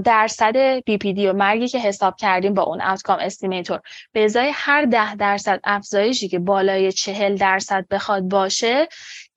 [0.02, 3.80] درصد BPD و مرگی که حساب کردیم با اون outcome estimator
[4.12, 8.88] به ازای هر ده درصد افزایشی که بالای چهل درصد بخواد باشه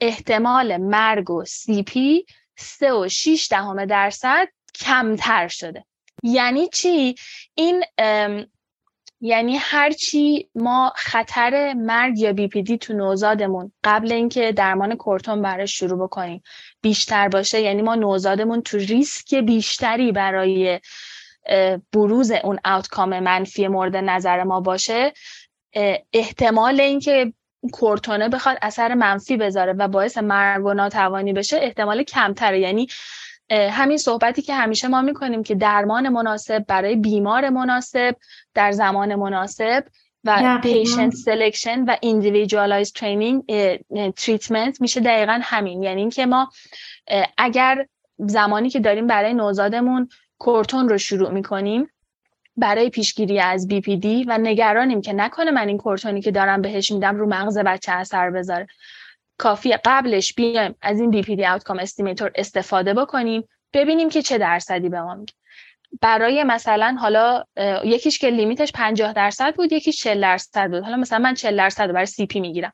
[0.00, 2.24] احتمال مرگ و CP
[2.56, 5.84] سه و شیش دهم درصد کمتر شده
[6.22, 7.14] یعنی چی؟
[7.54, 7.84] این
[9.20, 15.42] یعنی هرچی ما خطر مرگ یا بی پی دی تو نوزادمون قبل اینکه درمان کورتون
[15.42, 16.42] براش شروع بکنیم
[16.82, 20.80] بیشتر باشه یعنی ما نوزادمون تو ریسک بیشتری برای
[21.92, 25.12] بروز اون آوتکام منفی مورد نظر ما باشه.
[26.12, 27.32] احتمال اینکه
[27.72, 32.60] کورتونه بخواد اثر منفی بذاره و باعث مرگ و ناتوانی بشه احتمال کمتره.
[32.60, 32.88] یعنی
[33.50, 38.16] همین صحبتی که همیشه ما می‌کنیم که درمان مناسب برای بیمار مناسب
[38.54, 39.84] در زمان مناسب
[40.24, 43.44] و patient selection و individualized training
[44.16, 45.82] treatment میشه دقیقا همین.
[45.82, 46.50] یعنی اینکه ما
[47.38, 47.86] اگر
[48.18, 50.08] زمانی که داریم برای نوزادمون
[50.38, 51.90] کورتون رو شروع می‌کنیم
[52.56, 57.16] برای پیشگیری از BPD و نگرانیم که نکنه من این کورتونی که دارم بهش میدم
[57.16, 58.66] رو مغز بچه اثر بذاره.
[59.38, 65.00] کافی قبلش بیایم از این BPD outcome estimator استفاده بکنیم ببینیم که چه درصدی به
[65.00, 65.34] ما میگه.
[66.00, 67.44] برای مثلا حالا
[67.84, 70.82] یکیش که limit ش 50 درصد بود یکیش 40 درصد بود.
[70.82, 72.72] حالا مثلا من 40 درصد برای CP می‌گیرم.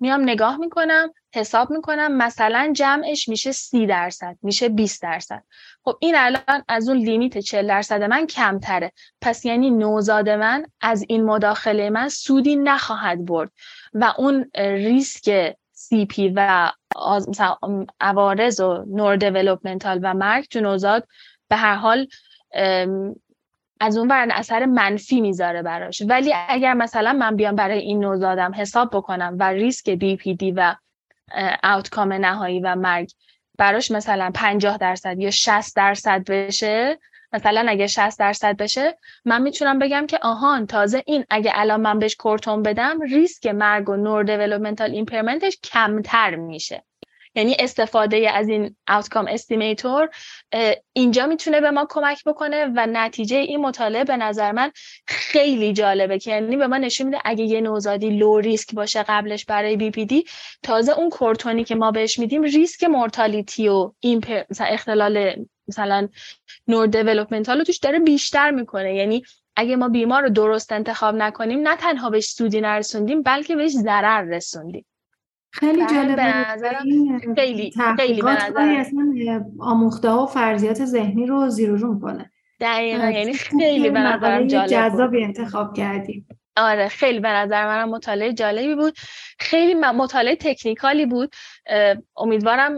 [0.00, 5.42] میام نگاه می‌کنم حساب می‌کنم مثلا جمعش میشه 30 درصد میشه 20 درصد.
[5.84, 8.92] خب این الان از اون limit 40 درصد من کمتره.
[9.20, 13.50] پس یعنی نوزاد من از این مداخله من سودی نخواهد برد.
[13.94, 16.70] و اون ریسک CP و
[18.00, 21.08] عوارض و neurodevelopmental و مرگ تو نوزاد
[21.48, 22.06] به هر حال
[23.80, 26.02] از اون ور اثر منفی می‌ذاره براش.
[26.08, 30.74] ولی اگر مثلا من بیام برای این نوزادم حساب بکنم و ریسک BPD و
[31.62, 33.10] outcome نهایی و مرگ
[33.58, 36.98] براش مثلا 50 درصد یا 60 درصد بشه
[37.32, 41.98] مثلا اگه 60 درصد بشه من می‌تونم بگم که آهان تازه این اگه الان من
[41.98, 46.84] بهش کورتون بدم ریسک مرگ و neurodevelopmental impairment ش کمتر میشه.
[47.34, 50.08] یعنی استفاده از این outcome estimator
[50.92, 54.72] اینجا می‌تونه به ما کمک بکنه و نتیجه این مطالعه به نظر من
[55.06, 59.44] خیلی جالبه که یعنی به ما نشون میده اگه یه نوزادی low risk باشه قبلش
[59.44, 60.24] برای BPD
[60.62, 63.92] تازه اون کورتونی که ما بهش میدیم ریسک mortality و
[64.50, 65.34] مثلا اختلال
[65.72, 66.08] مثلا
[66.68, 68.94] neurodevelopmental رو توش داره بیشتر می‌کنه.
[68.94, 69.22] یعنی
[69.56, 74.22] اگه ما بیمار رو درست انتخاب نکنیم نه تنها بهش سودی نرسوندیم بلکه بهش ضرر
[74.22, 74.84] رسوندیم.
[75.50, 76.16] خیلی جالبه.
[76.16, 76.84] به نظرم
[77.34, 79.44] خیلی خیلی به نظرم.
[79.60, 82.30] آموخته ها و فرضیات ذهنی رو زیر رو می‌کنه.
[82.60, 83.10] دقیقا.
[83.10, 86.26] یعنی خیلی به نظرم جالب جذابی انتخاب کردیم.
[86.56, 88.94] آره خیلی به نظر منم مطالعه جالبی بود.
[89.38, 91.34] خیلی مطالعه تکنیکالی بود.
[92.16, 92.76] امیدوارم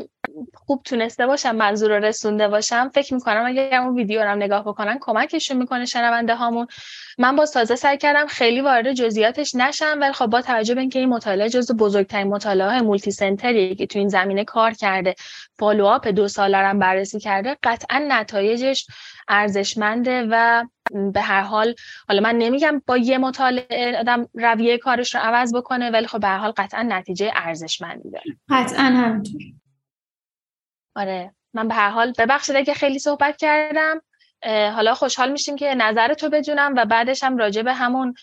[0.55, 2.91] خوب تونسته باشم منظور رو رسونده باشم.
[2.95, 6.67] فکر می‌کنم اگر اون ویدیو رو نگاه بکنن کمکشون می‌کنه شنونده هامون.
[7.19, 10.99] من با سازه سعی کردم خیلی وارد جزئیاتش نشم ولی خب با توجه به اینکه
[10.99, 15.15] این مطالعه جزو بزرگترین مطالعه های مولتی سنتریه که تو این زمینه کار کرده
[15.59, 18.87] فالوآپ دو ساله هم بررسی کرده قطعا نتایجش
[19.29, 20.65] ارزشمنده و
[21.13, 21.75] به هر حال
[22.09, 26.27] حالا من نمیگم با یه مطالعه آدم رویه کارش رو عوض بکنه ولی خب به
[26.27, 28.25] هر حال قطعا نتیجه ارزشمندی داره.
[28.75, 29.41] قطعا همینطور.
[30.97, 31.35] آره.
[31.55, 34.03] من به هر حال ببخشید که خیلی صحبت کردم.
[34.47, 38.15] حالا خوشحال میشیم که نظر تو بدونم و بعدش هم راجع به همون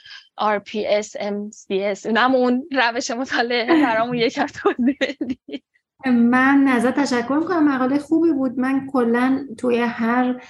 [0.41, 5.63] RPS MCS اون روش مطالعه برامون یک توضیح بدی.
[6.05, 7.75] من نظر تشکر می‌کنم.
[7.75, 8.59] مقاله خوبی بود.
[8.59, 10.41] من کلا توی هر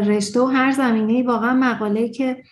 [0.00, 2.42] رشته و هر زمینه واقعا مقاله که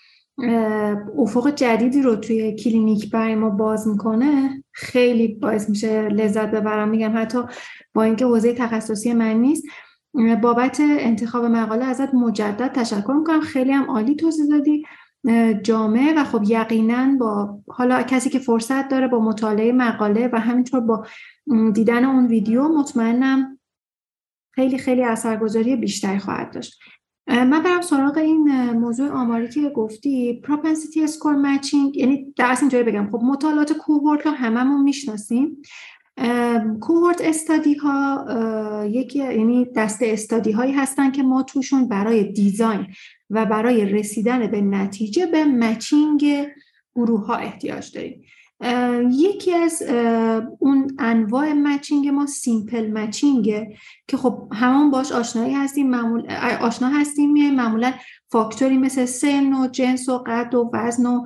[1.19, 6.89] افق جدیدی رو توی کلینیک برای ما باز می‌کنه خیلی باعث میشه لذت ببرم.
[6.89, 7.39] میگم حتی
[7.95, 9.65] با اینکه حوزه تخصصی من نیست
[10.43, 13.41] بابت انتخاب مقاله ازت مجدد تشکر می‌کنم.
[13.41, 14.85] خیلی هم عالی توضیح دادی.
[15.63, 20.81] جامعه و خب یقینا با حالا کسی که فرصت داره با مطالعه مقاله و همینطور
[20.81, 21.07] با
[21.75, 23.59] دیدن اون ویدیو مطمئنم
[24.55, 26.81] خیلی خیلی اثرگذاری بیشتری خواهد داشت.
[27.29, 32.83] من برم سراغ این موضوع آماری که گفتی propensity score matching یعنی در اصل اینجوری
[32.83, 33.11] بگم.
[33.13, 35.63] خب مطالعات cohort رو هممون می‌شناسیم.
[36.81, 42.87] cohort study ها یکی یعنی دسته study هایی هستن که ما توشون برای design
[43.31, 46.47] و برای رسیدن به نتیجه به matching
[46.95, 48.23] گروه ها احتیاج داریم.
[49.11, 49.83] یکی از
[50.59, 53.77] اون انواع matching ما simple matching ه
[54.09, 57.93] که خب هممون باش آشنایی هستیم معمول آشنا هستیم معمولا
[58.31, 61.25] فاکتوری مثل سن و جنس و قد و وزن و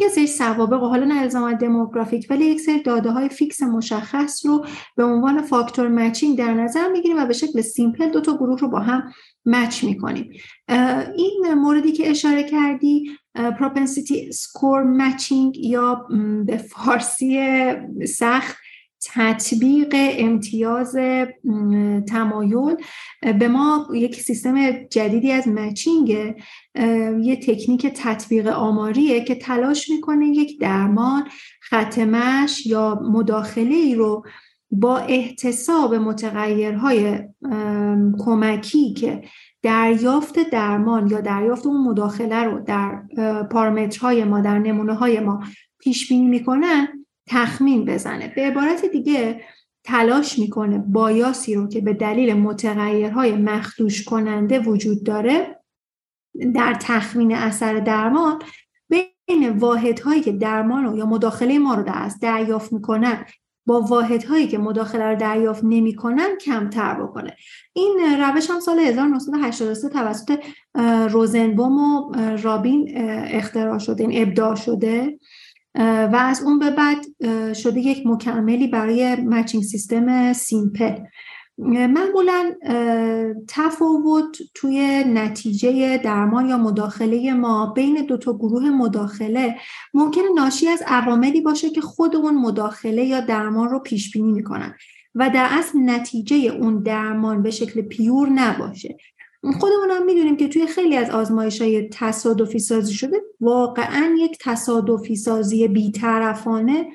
[0.00, 4.46] یه سری سوابق و حالا نه الزاما demographic ولی یک سری داده های fix مشخص
[4.46, 8.60] رو به عنوان فاکتور matching در نظر می‌گیریم و به شکل simple دو تا گروه
[8.60, 9.12] رو با هم
[9.46, 10.30] match می‌کنیم.
[11.16, 16.06] این موردی که اشاره کردی propensity score matching یا
[16.46, 17.40] به فارسی
[18.08, 18.56] سخت
[19.14, 20.96] تطبیق امتیاز
[22.08, 22.76] تمایل
[23.38, 26.08] به ما یک سیستم جدیدی از matching
[27.20, 31.24] یه تکنیک تطبیق آماریه که تلاش می‌کنه یک درمان
[31.64, 34.24] خط مشی یا مداخله ای رو
[34.70, 37.18] با احتساب متغیرهای
[38.18, 39.22] کمکی که
[39.62, 43.02] دریافت درمان یا دریافت اون مداخله رو در
[43.50, 45.44] پارامترهای ما در نمونه های ما
[45.78, 48.32] پیش بینی می‌کنن تخمین بزنه.
[48.36, 49.40] به عبارت دیگه
[49.84, 55.60] تلاش می‌کنه بایاسی رو که به دلیل متغیرهای مخدوش کننده وجود داره
[56.54, 58.42] در تخمین اثر درمان
[58.88, 63.24] بین واحدهایی که درمان رو یا مداخله ما رو از دریافت می‌کنن
[63.66, 67.36] با واحدهایی که مداخله رو دریافت نمی‌کنن کمتر بکنه.
[67.72, 70.38] این روش هم سال 1983 توسط
[71.10, 72.12] روزنبوم و
[72.42, 72.92] رابین
[73.26, 75.18] اختراع شده این ابداع شده.
[75.76, 77.06] و از اون به بعد
[77.52, 80.94] شده یک مکملی برای مچینگ سیستم سیمپل
[81.58, 82.54] معمولا
[83.48, 89.56] تفاوت توی نتیجه درمان یا مداخله ما بین دو تا گروه مداخله
[89.94, 94.74] ممکن ناشی از عواملی باشه که خود اون مداخله یا درمان رو پیش بینی می‌کنن
[95.14, 98.96] و در اصل نتیجه اون درمان به شکل پیور نباشه.
[99.42, 105.16] خودمون هم می‌دونیم که توی خیلی از آزمایش های تصادفی سازی شده واقعا یک تصادفی
[105.16, 106.86] سازی بیطرفانه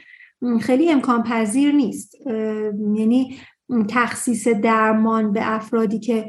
[0.61, 2.15] خیلی امکان پذیر نیست
[2.95, 3.37] یعنی
[3.89, 6.25] تخصیص درمان به افرادی که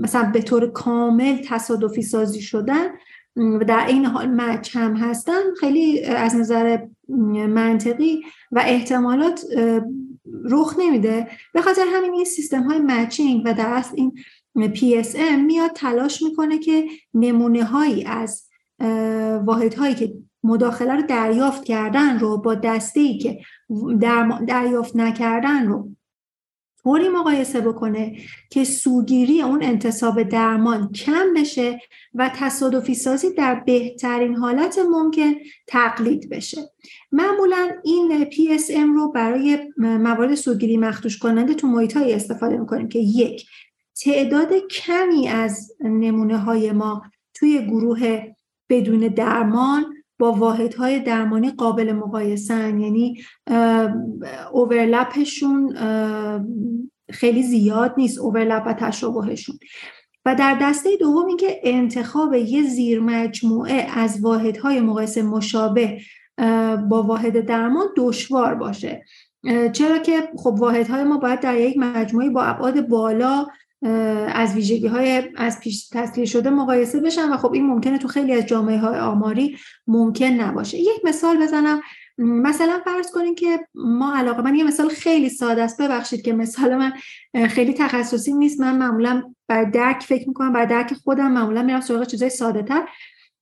[0.00, 2.86] مثلا به طور کامل تصادفی سازی شدن
[3.36, 6.78] و در این حال مچ هم هستن خیلی از نظر
[7.48, 9.44] منطقی و احتمالات
[10.44, 11.28] رخ نمیده.
[11.52, 14.12] به خاطر همین این سیستم های مچینگ و در اصل این
[14.56, 18.44] PSM میاد تلاش می‌کنه که نمونه هایی از
[19.44, 20.14] واحد هایی که
[20.44, 23.40] مداخله رو دریافت کردن رو با دسته ای که
[24.46, 25.90] دریافت نکردن رو
[26.82, 28.16] طوری مقایسه بکنه
[28.50, 31.80] که سوگیری اون انتصاب درمان کم بشه
[32.14, 35.34] و تصادفی سازی در بهترین حالت ممکن
[35.66, 36.70] تقلید بشه.
[37.12, 43.46] معمولا این PSM رو برای موارد سوگیری مخدوش کننده تو محیط استفاده می‌کنیم که یک
[44.02, 47.02] تعداد کمی از نمونه های ما
[47.34, 48.22] توی گروه
[48.70, 49.84] بدون درمان
[50.18, 52.80] با واحدهای درمانی قابل مقایسن.
[52.80, 53.22] یعنی
[54.52, 55.76] اوورلپشون
[57.10, 59.58] خیلی زیاد نیست اوورلپ و تشابهشون.
[60.24, 66.00] و در دسته دوم اینکه انتخاب یه زیر مجموعه از واحدهای مقایسه مشابه
[66.88, 69.04] با واحد درمان دشوار باشه.
[69.72, 73.46] چرا که خب واحدهای ما باید در یک مجموعه با ابعاد بالا
[74.34, 78.32] از ویژگی های از پیش تسلیه شده مقایسه بشن و خب این ممکنه تو خیلی
[78.32, 80.78] از جامعه های آماری ممکن نباشه.
[80.78, 81.80] یک مثال بزنم.
[82.18, 85.82] مثلا فرض کنیم که ما علاقه من یه مثال خیلی ساده است.
[85.82, 86.92] ببخشید که مثال من
[87.48, 88.60] خیلی تخصصی نیست.
[88.60, 92.88] من معمولا بر درک فکر می‌کنم بر درک خودم معمولا میرم سراغ چیزای ساده تر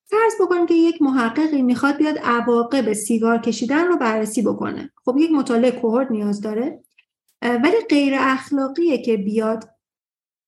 [0.06, 4.90] فرض بکنیم که یک محققی می‌خواد بیاد عواقب سیگار کشیدن رو بررسی بکنه.
[5.04, 6.80] خب یک مطالعه کوهورت نیاز داره.
[7.42, 9.71] ولی غیر اخلاقیه که بیاد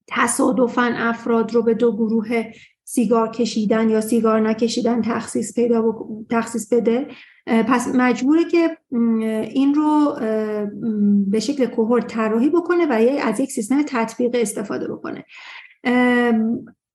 [0.06, 2.44] تصادفا افراد رو به دو گروه
[2.84, 7.06] سیگار کشیدن یا سیگار نکشیدن تخصیص پیدا و تخصیص بده.
[7.46, 8.78] پس مجبوره که
[9.54, 10.16] این رو
[11.26, 15.24] به شکل کوهورت طراحی بکنه و از یک سیستم تطبیق استفاده بکنه.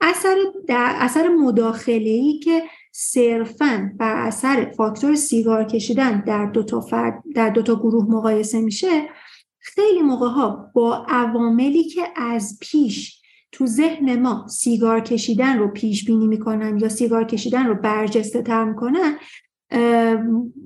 [0.01, 0.35] اثر
[0.67, 7.23] در اثر مداخله ای که صرفا بر اثر فاکتور سیگار کشیدن در دو تا فرد
[7.35, 9.09] در دو تا گروه مقایسه میشه
[9.59, 16.05] خیلی موقع ها با عواملی که از پیش تو ذهن ما سیگار کشیدن رو پیش
[16.05, 19.17] بینی می‌کنن یا سیگار کشیدن رو برجسته تر می‌کنن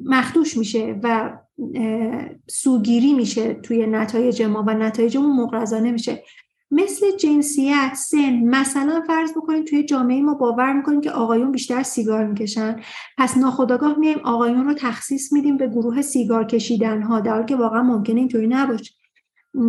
[0.05, 1.37] مخدوش میشه و
[2.47, 6.23] سوگیری میشه توی نتایج ما و نتایجمون مقرزانه میشه.
[6.73, 12.27] مثل جنسیت سن مثلا فرض بکنید توی جامعه ما باور می‌کنیم که آقایون بیشتر سیگار
[12.27, 12.75] می‌کشن.
[13.17, 17.55] پس ناخداگاه میایم آقایون رو تخصیص میدیم به گروه سیگار کشیدن ها در حالی که
[17.55, 18.93] واقعا ممکنه اینطوری نباشه.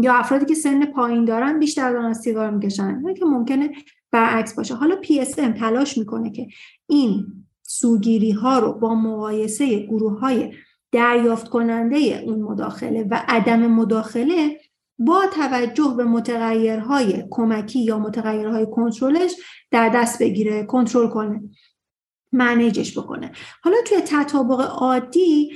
[0.02, 3.70] یا افرادی که سن پایین دارن بیشتر دارن سیگار می‌کشن که ممکنه
[4.10, 4.74] برعکس باشه.
[4.74, 6.46] حالا PSM تلاش می‌کنه که
[6.86, 7.26] این
[7.62, 10.52] سوگیری ها رو با مقایسه گروه های
[10.92, 14.60] دریافت کننده اون مداخله و عدم مداخله
[14.98, 19.32] با توجه به متغیرهای کمکی یا متغیرهای کنترلش
[19.70, 21.42] در دست بگیره کنترل کنه
[22.32, 23.32] منیجش بکنه.
[23.62, 25.52] حالا توی تطابق عادی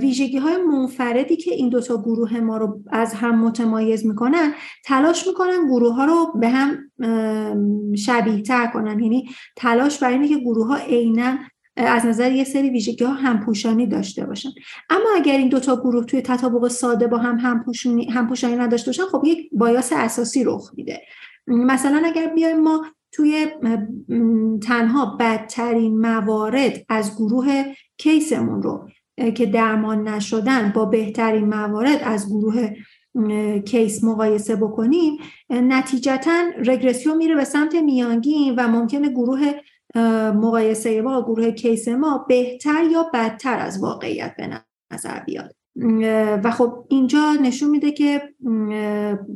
[0.00, 4.54] ویژگی های منفردی که این دوتا گروه ما رو از هم متمایز می‌کنن
[4.84, 6.90] تلاش می‌کنن گروه ها رو به هم
[7.96, 9.00] شبیه تر کنن.
[9.00, 10.76] یعنی تلاش برای اینه که گروه ها
[11.78, 14.48] از نظر یه سری ویژگی ها همپوشانی داشته باشن.
[14.90, 19.22] اما اگر این دوتا گروه توی تطابق ساده با هم همپوشانی, همپوشانی نداشته باشن خب
[19.24, 21.00] یک بایاس اساسی رخ میده.
[21.46, 23.46] مثلا اگر بیایم ما توی
[24.62, 27.64] تنها بدترین موارد از گروه
[27.98, 28.88] کیسمون رو
[29.34, 32.68] که درمان نشدن با بهترین موارد از گروه
[33.66, 35.18] کیس مقایسه بکنیم
[35.50, 39.52] نتیجتا رگرسیون میره به سمت میانگین و ممکنه گروه
[40.34, 44.60] مقایسه با گروه کیس ما بهتر یا بدتر از واقعیت به
[44.92, 45.54] نظر بیاد.
[46.44, 48.22] و خب اینجا نشون میده که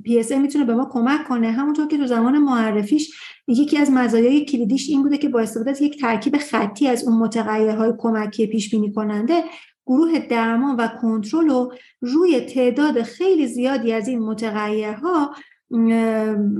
[0.09, 1.50] PSA می‌تونه به ما کمک کنه.
[1.50, 3.14] همونطور که تو زمان معرفیش
[3.48, 7.18] یکی از مزایای کلیدیش این بوده که با استفاده از یک ترکیب خطی از اون
[7.18, 9.44] متغیرهای کمکی پیش بینی کننده
[9.86, 15.34] گروه درمان و کنترل رو روی تعداد خیلی زیادی از این متغیرها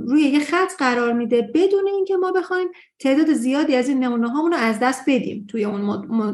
[0.07, 2.67] روی یه خط قرار میده بدون اینکه ما بخوایم
[2.99, 5.81] تعداد زیادی از این نمونه رو از دست بدیم توی اون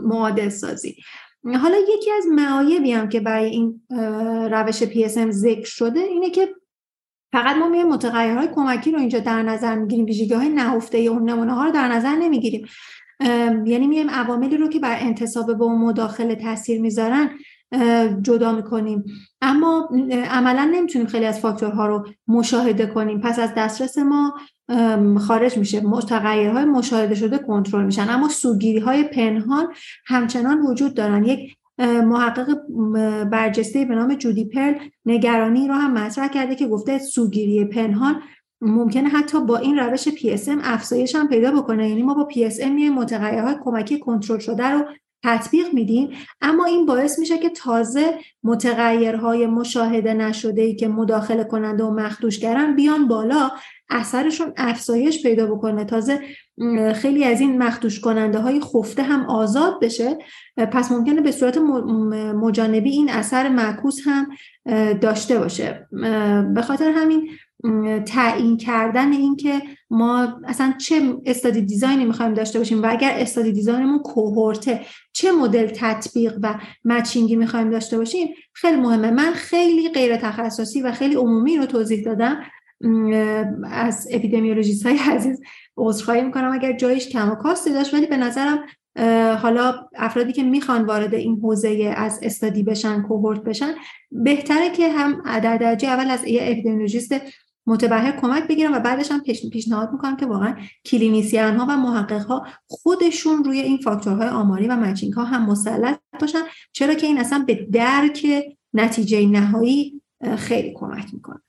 [0.03, 0.95] معادل سازی.
[1.43, 3.81] حالا یکی از معایبی هم که برای این
[4.51, 6.55] روش PSM ذکر شده اینه که
[7.31, 11.53] فقط ما میایم متغیرهای کمکی رو اینجا در نظر می‌گیریم ویژگی های نهفته اون نمونه
[11.53, 12.67] ها رو در نظر نمی‌گیریم.
[13.65, 17.29] یعنی میایم عواملی رو که بر انتصاب به اون مداخله تاثیر می‌ذارن
[18.21, 19.05] جدا می‌کنیم.
[19.41, 19.89] اما
[20.29, 23.21] عملا نمی‌تونیم خیلی از فاکتورها رو مشاهده کنیم.
[23.21, 24.33] پس از دسترس ما
[25.19, 25.81] خارج میشه.
[25.81, 28.09] متغیرهای مشاهده شده کنترل میشن.
[28.09, 29.67] اما سوگیری های پنهان
[30.05, 31.23] همچنان وجود دارن.
[31.23, 31.55] یک
[32.05, 32.57] محقق
[33.23, 34.73] برجسته به نام جودی پرل
[35.05, 38.21] نگرانی رو هم مطرح کرده که گفته سوگیری پنهان
[38.61, 41.89] ممکنه حتی با این روش PSM افزایش هم پیدا بکنه.
[41.89, 44.85] یعنی ما با PSM میایم متغیرهای کمکی کنترل شده رو
[45.23, 46.09] تطبیق میدیم
[46.41, 48.13] اما این باعث میشه که تازه
[48.43, 53.51] متغیرهای مشاهده نشده ای که مداخله کننده و مخدوشگرن بیان بالا
[53.89, 55.85] اثرشون افزایش پیدا بکنه.
[55.85, 56.19] تازه
[56.95, 60.17] خیلی از این مخدوش کننده های خفته هم آزاد بشه.
[60.57, 61.57] پس ممکنه به صورت
[62.35, 64.27] مجانبی این اثر معکوس هم
[64.95, 65.87] داشته باشه.
[66.53, 67.29] به خاطر همین
[68.05, 73.99] تعیین کردن اینکه ما اصلا چه استادی دیزاینی می‌خوایم داشته باشیم و اگر استادی دیزاینمون
[73.99, 74.81] کوهورته
[75.13, 76.55] چه مدل تطبیق و
[76.85, 79.11] مچینگی می‌خوایم داشته باشیم خیلی مهمه.
[79.11, 82.37] من خیلی غیر تخصصی و خیلی عمومی رو توضیح دادم.
[83.71, 85.41] از اپیدمیولوژیست های عزیز
[85.77, 88.59] عذرخواهی می‌کنم اگر جایش کم و کاستی داشت ولی به نظرم
[89.41, 93.73] حالا افرادی که می‌خوان وارد این حوزه از استادی بشن کوهورت بشن
[94.11, 97.13] بهتره که هم در درجه اول از یه اپیدمیولوژیست
[97.69, 100.55] متبهر کمک بگیرم و بعدش هم پیشنهاد می‌کنم که واقعا
[100.85, 105.99] کلینیسیان ها و محقق ها خودشون روی این فاکتورهای آماری و مچینگ ها هم مسلط
[106.21, 106.41] باشن
[106.71, 108.27] چرا که این اصلا به درک
[108.73, 110.01] نتیجه نهایی
[110.37, 111.41] خیلی کمک می‌کنه.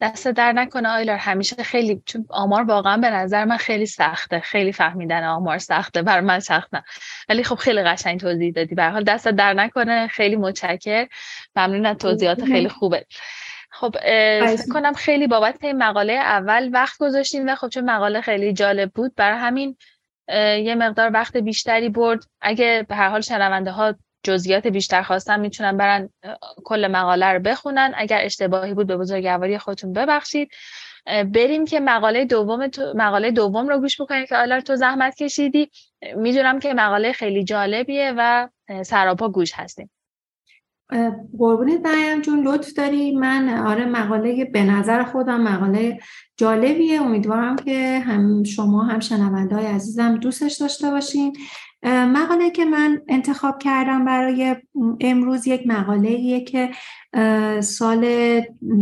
[0.00, 4.72] دست در نکنه آیلار همیشه خیلی چون آمار واقعا به نظر من خیلی سخته خیلی
[4.72, 6.84] فهمیدن آمار سخته بر من سخت نه.
[7.28, 8.74] ولی خب خیلی قشنگ توضیح دادی.
[8.74, 11.06] به حال دست در نکنه خیلی متشکر
[11.56, 13.06] ممنون از توضیحات خیلی خوبه
[13.84, 13.96] خب
[14.72, 19.14] کنم خیلی بابت این مقاله اول وقت گذاشتیم و خب چون مقاله خیلی جالب بود
[19.14, 19.76] برای همین
[20.64, 22.24] یه مقدار وقت بیشتری برد.
[22.40, 26.08] اگه به هر حال شنونده ها جزئیات بیشتر خواستن می‌تونن برن
[26.64, 27.92] کل مقاله رو بخونن.
[27.96, 30.50] اگر اشتباهی بود به بزرگواری خودتون ببخشید.
[31.06, 35.70] بریم که مقاله دوم مقاله دوم رو گوش بکنیم که آلار تو زحمت کشیدی.
[36.16, 38.48] می‌دونم که مقاله خیلی جالبیه و
[38.84, 39.90] سراپا گوش هستیم.
[41.38, 43.16] قربونت بریم جون لطف داری.
[43.16, 45.98] من آره مقاله به نظر خودم مقاله
[46.36, 47.02] جالبیه.
[47.02, 51.36] امیدوارم که هم شما هم شنونده های عزیزم دوستش داشته باشین.
[51.86, 54.56] مقاله که من انتخاب کردم برای
[55.00, 56.70] امروز یک مقاله که
[57.60, 58.06] سال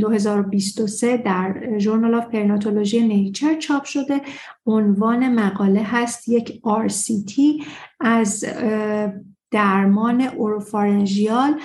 [0.00, 4.20] 2023 در ژورنال آف پرناتولوژی نیچر چاپ شده.
[4.66, 7.64] عنوان مقاله هست یک RCT
[8.00, 8.44] از
[9.52, 11.60] درمان اوروفارنژیال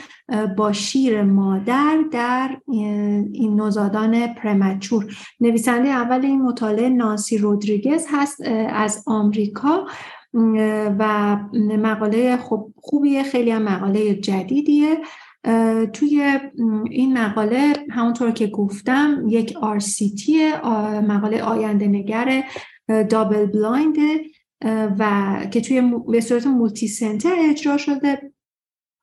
[0.58, 9.04] با شیر مادر در این نوزادان پرمچور نویسنده اول این مطالعه نانسی رودریگز هست از
[9.08, 9.86] آمریکا
[11.00, 11.36] و
[11.78, 14.98] مقاله خوب خوبیه خیلی هم مقاله جدیدیه.
[15.94, 16.40] توی
[16.92, 20.30] این مقاله همونطور که گفتم یک RCT
[21.08, 22.44] مقاله آینده نگر
[23.10, 23.98] double blind.
[25.00, 28.32] و که توی به صورت multicenter اجرا شده.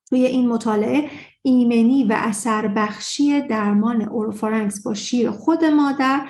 [0.08, 1.10] توی این مطالعه
[1.42, 6.26] ایمنی و اثر بخشی درمان oropharynx با شیر خود مادر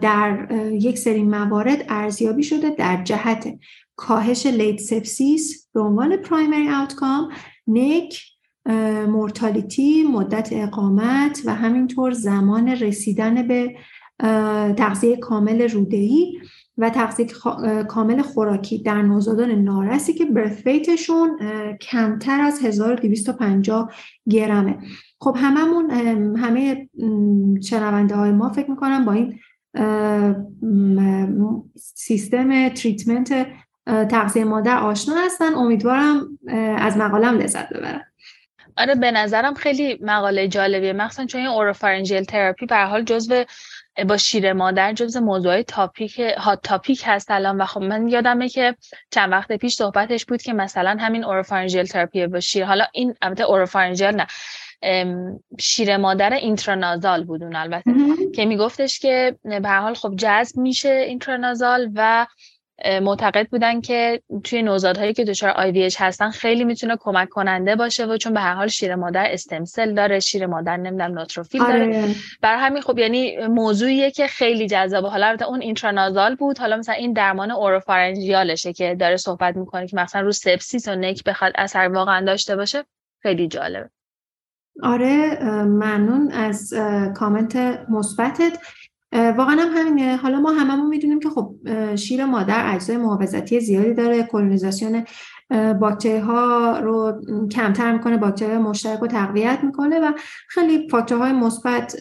[0.00, 3.58] در یک سری موارد ارزیابی شده در جهت
[3.96, 7.28] کاهش late sepsis به عنوان primary outcome
[7.66, 8.22] NEC
[9.08, 13.76] mortality مدت اقامت و همینطور زمان رسیدن به
[14.76, 16.40] تغذیه کامل رودهی
[16.82, 17.26] و تغذیه
[17.88, 21.38] کامل خوراکی در نوزادان نارسی که برث ویتشون
[21.80, 23.92] کمتر از 1250
[24.28, 24.78] گرمه.
[25.20, 25.90] خب هممون
[26.36, 26.88] همه
[27.62, 29.38] شنونده های ما فکر می‌کنم با این
[31.76, 33.46] سیستم تریتمنت
[33.86, 35.54] تغذیه مادر آشنا هستن.
[35.54, 36.38] امیدوارم
[36.78, 38.02] از مقالم لذت ببرن.
[38.76, 40.92] آره به نظرم خیلی مقاله جالبیه.
[40.92, 43.44] مخصوصا چون این اوروفارنجیل تراپی به حال جزو
[44.08, 47.60] با شیر مادر جز موضوع topic hot topic هست الان.
[47.60, 48.76] و خب من یادمه که
[49.10, 53.44] چند وقت پیش صحبتش بود که مثلا همین oropharyngeal therapy با شیر حالا این البته
[53.44, 54.26] oropharyngeal نه
[55.60, 57.92] شیر مادر intranasal بود اون البته.
[58.34, 62.26] که میگفتش که به حال خب جذب میشه intranasal و
[63.02, 68.16] معتقد بودن که توی نوزادهایی که دچار IVH هستن خیلی می‌تونه کمک کننده باشه و
[68.16, 71.86] چون به هر حال شیر مادر stem cell داره شیر مادر نمی‌دونم نوتروفیل داره.
[71.86, 72.14] آره.
[72.42, 75.08] بر همین خب یعنی موضوعیه که خیلی جذابه.
[75.08, 76.58] حالا اون اینترانازال بود.
[76.58, 81.24] حالا مثلا این درمان اوروفارنجیالشه که داره صحبت می‌کنه که مثلا رو سپسیس و نک
[81.24, 82.84] بخواد اثر واقعا داشته باشه
[83.22, 83.90] خیلی جالبه.
[84.82, 86.74] آره ممنون از
[87.14, 87.56] کامنت
[87.90, 88.58] مثبتت.
[89.12, 90.16] واقعا هم همینه.
[90.16, 91.54] حالا ما هممون می‌دونیم که خب
[91.96, 94.22] شیر مادر اجزای محافظتی زیادی داره.
[94.22, 95.04] کلونیزاسیون
[95.80, 97.20] باکتری ها رو
[97.52, 100.12] کمتر می‌کنه باکتری مشترک رو تقویت می‌کنه و
[100.48, 101.96] خیلی فاکتورهای مثبت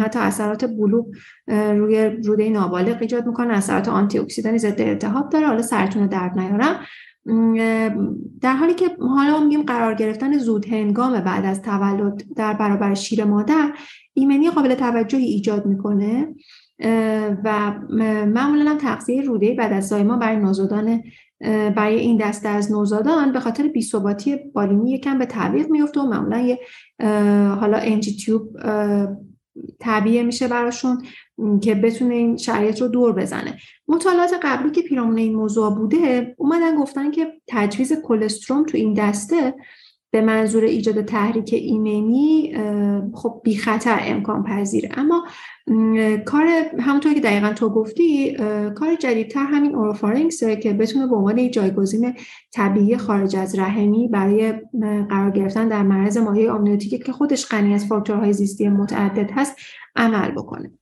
[0.00, 1.06] حتی اثرات بلوغ
[1.48, 3.52] روی روده نابالغ ایجاد می‌کنه.
[3.54, 5.46] اثرات آنتی اکسیدانی ضد التهاب داره.
[5.46, 6.76] حالا سرتون درد نیارم.
[8.40, 13.24] در حالی که حالا میگیم قرار گرفتن زود هنگام بعد از تولد در برابر شیر
[13.24, 13.72] مادر
[14.20, 16.34] ایمنی قابل توجهی ایجاد می‌کنه
[17.44, 17.74] و
[18.26, 21.02] معمولا هم تغذیه روده بعد از زایمان برای نوزادان
[21.76, 26.38] برای این دسته از نوزادان به خاطر بیثباتی بالینی یکم به تعویق میفته و معمولا
[26.38, 26.58] یه
[27.54, 28.56] حالا انجی تیوب
[29.80, 31.02] تعبیه میشه براشون
[31.62, 33.58] که بتونه این شرایط رو دور بزنه.
[33.88, 39.54] مطالعات قبلی که پیرامون این موضوع بوده اومدن گفتن که تجویز کلستروم تو این دسته
[40.12, 42.54] به منظور ایجاد تحریک ایمنی
[43.14, 45.24] خب بی خطر امکان پذیره اما
[46.24, 46.46] کار
[46.78, 48.36] همونطور که دقیقا تو گفتی
[48.74, 52.14] کار جدیدتر همین oropharynx ه که بتونه به عنوان جایگزین
[52.52, 54.52] طبیعی خارج از رحمی برای
[55.08, 59.56] قرار گرفتن در معرض مایع آمنیوتیکی که خودش غنی از فاکتورهای زیستی متعدد هست
[59.96, 60.72] عمل بکنه.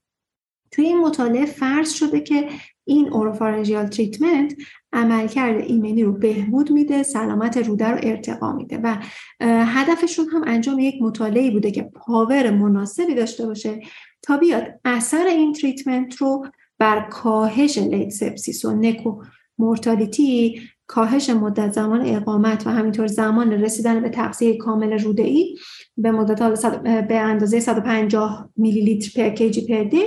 [0.70, 2.48] توی این مطالعه فرض شده که
[2.84, 4.54] این oropharyngeal treatment
[4.93, 8.97] عملکرد ایمنی رو بهبود میده سلامت روده رو ارتقا میده و
[9.41, 13.80] هدفشون هم انجام یک مطالعه بوده که power مناسبی داشته باشه
[14.22, 16.47] تا بیاد اثر این treatment رو
[16.78, 19.22] بر کاهش late sepsis و NEC
[19.59, 25.57] و mortality کاهش مدت زمان اقامت و همینطور زمان رسیدن به تغذیه کامل روده ای
[25.97, 26.70] به مدت
[27.09, 30.02] به اندازه 150 میلی لیتر per kg per day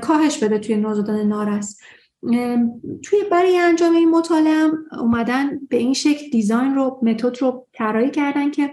[0.00, 1.80] کاهش بده توی نوزادان نارس.
[3.02, 4.70] توی برای انجام این مطالعه
[5.00, 8.72] اومدن به این شکل design رو method رو طراحی کردن که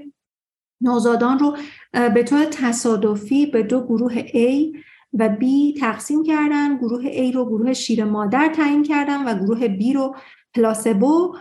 [0.81, 1.57] نوزادان رو
[1.91, 4.77] به طور تصادفی به دو گروه A
[5.13, 5.45] و B
[5.79, 6.77] تقسیم کردن.
[6.77, 10.15] گروه A رو گروه شیر مادر تعیین کردن و گروه B رو
[10.55, 11.37] پلاسبو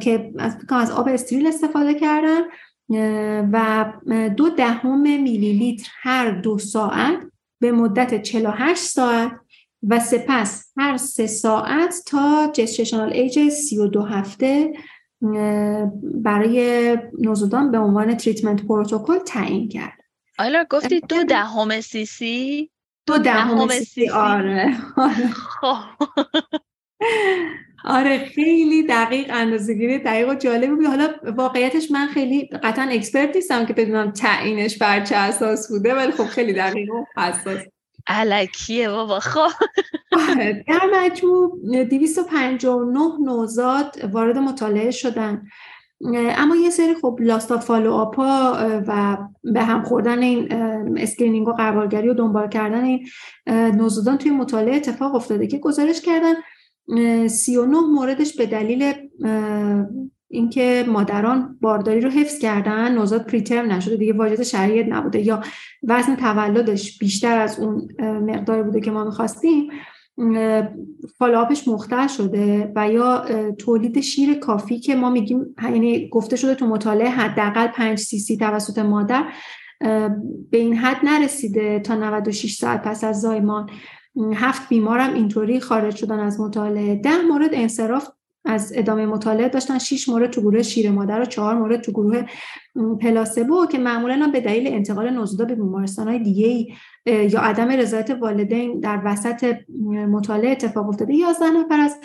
[0.00, 0.32] که
[0.68, 2.40] از آب استریل استفاده کردن.
[3.52, 3.92] و
[4.36, 7.18] دو دهم میلی لیتر هر دو ساعت
[7.60, 9.32] به مدت 48 ساعت
[9.82, 14.72] و سپس هر سه ساعت تا جستشنال ایج 32 هفته
[16.02, 19.98] برای نوزادان به عنوان treatment protocol تعیین کرد.
[20.38, 22.70] آیلا گفتی دو دهم سی سی؟
[23.06, 24.74] دو دهم سی سی آره
[25.60, 25.76] خب.
[27.84, 30.86] آره خیلی دقیق اندازه گیری دقیق و جالبی بود.
[30.86, 36.12] حالا واقعیتش من خیلی قطعا expert نیستم که بدونم تعیینش بر چه اساس بوده ولی
[36.12, 37.62] خب خیلی دقیق و حساس.
[38.08, 39.48] الکیه بابا خب.
[40.68, 45.42] در مجموع 259 نوزاد وارد مطالعه شدن.
[46.14, 48.52] اما یه سری خب lost to follow up ا
[48.86, 50.52] و به هم خوردن این
[50.98, 53.08] screening و غربالگری و دنبال کردن این
[53.46, 56.34] نوزادان توی مطالعه اتفاق افتاده که گزارش کردن
[57.28, 58.92] 39 موردش به دلیل
[60.30, 65.42] اینکه مادران بارداری رو حفظ کردن نوزاد preterm نشده دیگه واجد شرایط نبوده یا
[65.82, 69.70] وزن تولدش بیشتر از اون مقدار بوده که ما می‌خواستیم
[71.18, 73.24] follow up ش مختل شده و یا
[73.58, 78.36] تولید شیر کافی که ما میگیم یعنی گفته شده تو مطالعه حداقل 5 سی سی
[78.36, 79.24] توسط مادر
[80.50, 83.70] به این حد نرسیده تا 96 ساعت پس از زایمان.
[84.34, 86.94] هفت بیمارم اینطوری خارج شدن از مطالعه.
[86.94, 88.08] ده مورد انصراف
[88.44, 89.78] از ادامه مطالعه داشتن.
[89.78, 92.22] 6 مورد تو گروه شیر مادر و 4 مورد تو گروه
[93.00, 96.74] placebo که معمولا به دلیل انتقال نوزادا به بیمارستان های دیگه
[97.06, 99.56] یا عدم رضایت والدین در وسط
[100.08, 101.14] مطالعه اتفاق افتاده.
[101.14, 101.96] 11 نفر از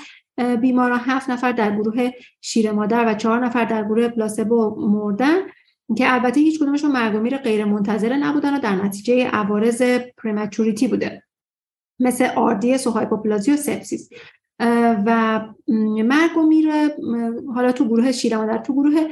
[0.62, 2.10] بیماران 7 نفر در گروه
[2.42, 5.38] شیر مادر و 4 نفر در گروه placebo مردن
[5.98, 9.82] که البته هیچ کدومشون مرگ غیر منتظره نبودن و در نتیجه عوارض
[10.18, 11.24] prematurity بوده.
[12.00, 14.10] مثل RDS و هایپوپلازی و سپسیس
[15.06, 15.40] و
[16.04, 16.72] مرگ و میر
[17.56, 19.08] حالا تو گروه شیر مادر تو گروه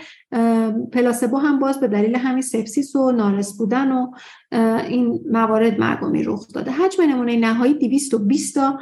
[0.93, 4.11] placebo هم باز به دلیل همین سپسیس و نارس بودن و
[4.87, 6.71] این موارد مرگ و میر رخ داده.
[6.71, 8.79] حجم نمونه نهایی 220 تا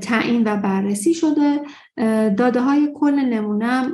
[0.00, 1.60] تعیین و بررسی شده.
[2.36, 3.90] داده های کل نمونه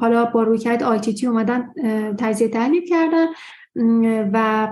[0.00, 1.72] حالا با رویکرد ITT اومدن
[2.18, 3.26] تجزیه تحلیل کردن
[4.32, 4.68] و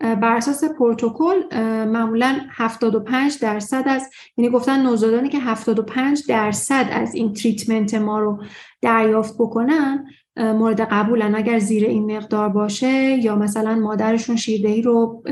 [0.00, 7.32] بر اساس پروتکل معمولا 75 درصد از یعنی گفتن نوزادانی که 75 درصد از این
[7.32, 8.42] treatment ما رو
[8.82, 11.34] دریافت بکنن مورد قبولن.
[11.34, 15.22] اگر زیر این مقدار باشه یا مثلا مادرشون شیردهی رو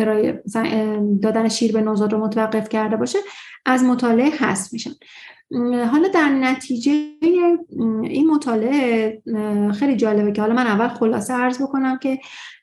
[1.23, 3.19] دادن شیر به نوزاد رو متوقف کرده باشه
[3.67, 4.91] از مطالعه هست میشن.
[5.91, 6.93] حالا در نتیجه
[8.03, 9.23] این مطالعه
[9.79, 12.19] خیلی جالبه که حالا من اول خلاصه عرض بکنم که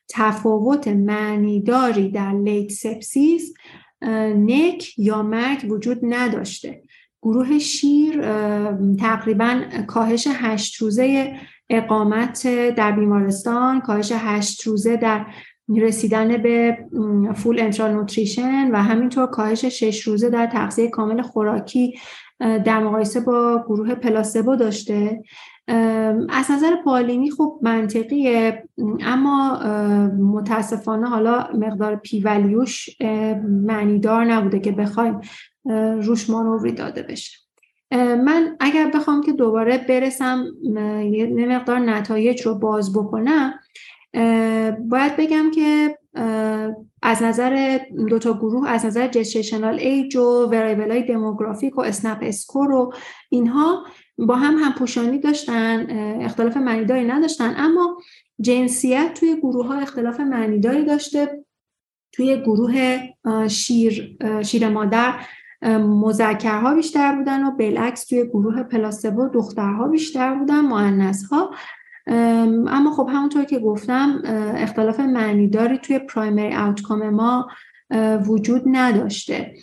[0.08, 3.54] تفاوت معنیداری در لیت سپسیس
[4.36, 6.82] نک یا مرگ وجود نداشته.
[7.22, 8.20] گروه شیر
[8.96, 11.32] تقریبا کاهش هشت روزه
[11.70, 12.46] اقامت
[12.76, 15.26] در بیمارستان کاهش هشت روزه در
[15.68, 16.78] رسیدن به
[17.34, 21.94] فول انترال نوتریشن و همینطور کاهش شش روزه در تغذیه کامل خوراکی
[22.40, 25.22] در مقایسه با گروه پلاسبو داشته.
[26.28, 28.68] از نظر پالینی خب منطقیه.
[29.00, 29.58] اما
[30.18, 32.90] متاسفانه حالا مقدار پیولیوش
[33.42, 35.20] معنیدار نبوده که بخوایم
[36.04, 37.38] روش مانوری داده بشه.
[38.24, 40.44] من اگر بخوام که دوباره برسم
[41.12, 43.54] یه مقدار نتایج رو باز بکنم
[44.88, 45.98] باید بگم که
[47.06, 52.18] از نظر دو تا گروه از نظر جستیشنال ایج و وریبل های دموگرافیک و اسنپ
[52.22, 52.92] اسکور و
[53.28, 53.84] اینها
[54.18, 55.86] با هم پوشانی داشتن
[56.20, 57.54] اختلاف معنیداری نداشتن.
[57.56, 57.96] اما
[58.40, 61.44] جنسیت توی گروه ها اختلاف معنیداری داشته.
[62.12, 63.00] توی گروه
[63.48, 65.14] شیر, شیر مادر
[65.78, 71.50] مذکرها بیشتر بودن و بالعکس توی گروه پلاسبو دخترها بیشتر بودن معنیس ها
[72.06, 74.22] اما خب همونطور که گفتم
[74.56, 77.48] اختلاف معنیداری توی پرایمری آوتکام ما
[78.26, 79.54] وجود نداشته.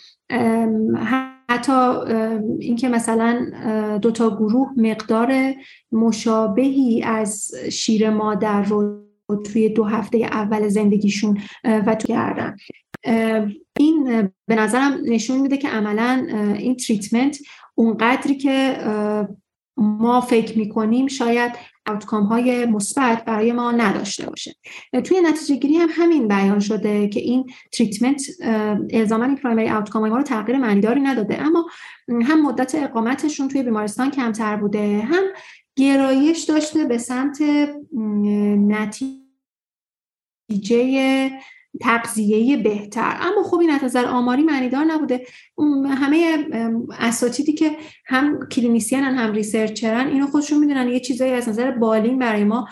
[1.48, 1.72] حتی
[2.60, 3.50] اینکه مثلا
[4.02, 5.54] دو تا گروه مقدار
[5.92, 9.02] مشابهی از شیر مادر رو
[9.44, 12.56] توی دو هفته اول زندگیشون و تو کردن.
[13.78, 16.26] این به نظرم نشون میده که عملا
[16.58, 17.38] این treatment
[17.74, 18.76] اونقدری که
[19.76, 21.52] ما فکر می‌کنیم شاید
[21.86, 24.54] outcome های مثبت برای ما نداشته باشه.
[25.04, 28.22] توی نتیجه گیری هم همین بیان شده که این treatment
[28.90, 31.42] الزاما این primary outcome ما رو تغییر معنیداری نداده.
[31.42, 31.66] اما
[32.08, 35.24] هم مدت اقامتشون توی بیمارستان کمتر بوده هم
[35.76, 37.38] گرایش داشته به سمت
[40.48, 41.30] نتیجه
[41.82, 43.16] تقضیه بهتر.
[43.20, 45.26] اما خب این از نظر آماری معنیدار نبوده.
[45.88, 46.46] همه
[46.98, 47.70] اساتیدی که
[48.06, 52.68] هم کلینیسیان هم ریسرچرن اینو خودشون می‌دونن یه چیزایی از نظر بالین برای ما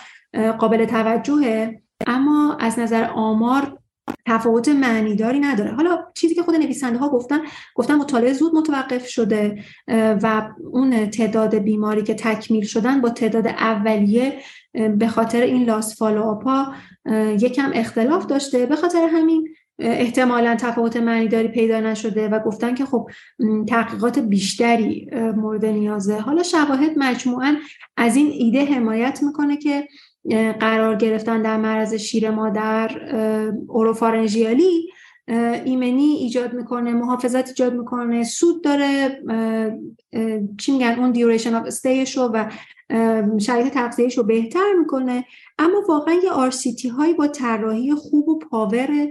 [0.58, 1.82] قابل توجهه.
[2.06, 3.78] اما از نظر آمار
[4.26, 5.72] تفاوت معنیداری نداره.
[5.72, 7.40] حالا چیزی که خود نویسنده ها گفتن
[7.74, 9.64] گفتن مطالعه زود متوقف شده
[10.22, 14.38] و اون تعداد بیماری که تکمیل شدن با تعداد اولیه
[14.72, 16.66] به خاطر این لاس فالوآپا
[17.40, 18.66] یکم اختلاف داشته.
[18.66, 19.48] به خاطر همین
[19.78, 23.10] احتمالا تفاوت معنیداری پیدا نشده و گفتن که خب
[23.68, 26.18] تحقیقات بیشتری مورد نیازه.
[26.18, 27.56] حالا شواهد مجموعا
[27.96, 29.88] از این ایده حمایت می‌کنه که
[30.60, 32.90] قرار گرفتن در معرض شیر مادر
[33.68, 34.90] اوروفارنژیالی
[35.64, 39.22] ایمنی ایجاد می‌کنه محافظت ایجاد می‌کنه سود داره
[40.58, 42.50] چی میگن اون duration of stay ش رو و
[43.38, 45.24] شرایط تغذیهش رو بهتر می‌کنه.
[45.58, 49.08] اما واقعا یه RCT هایی با طراحی خوب و power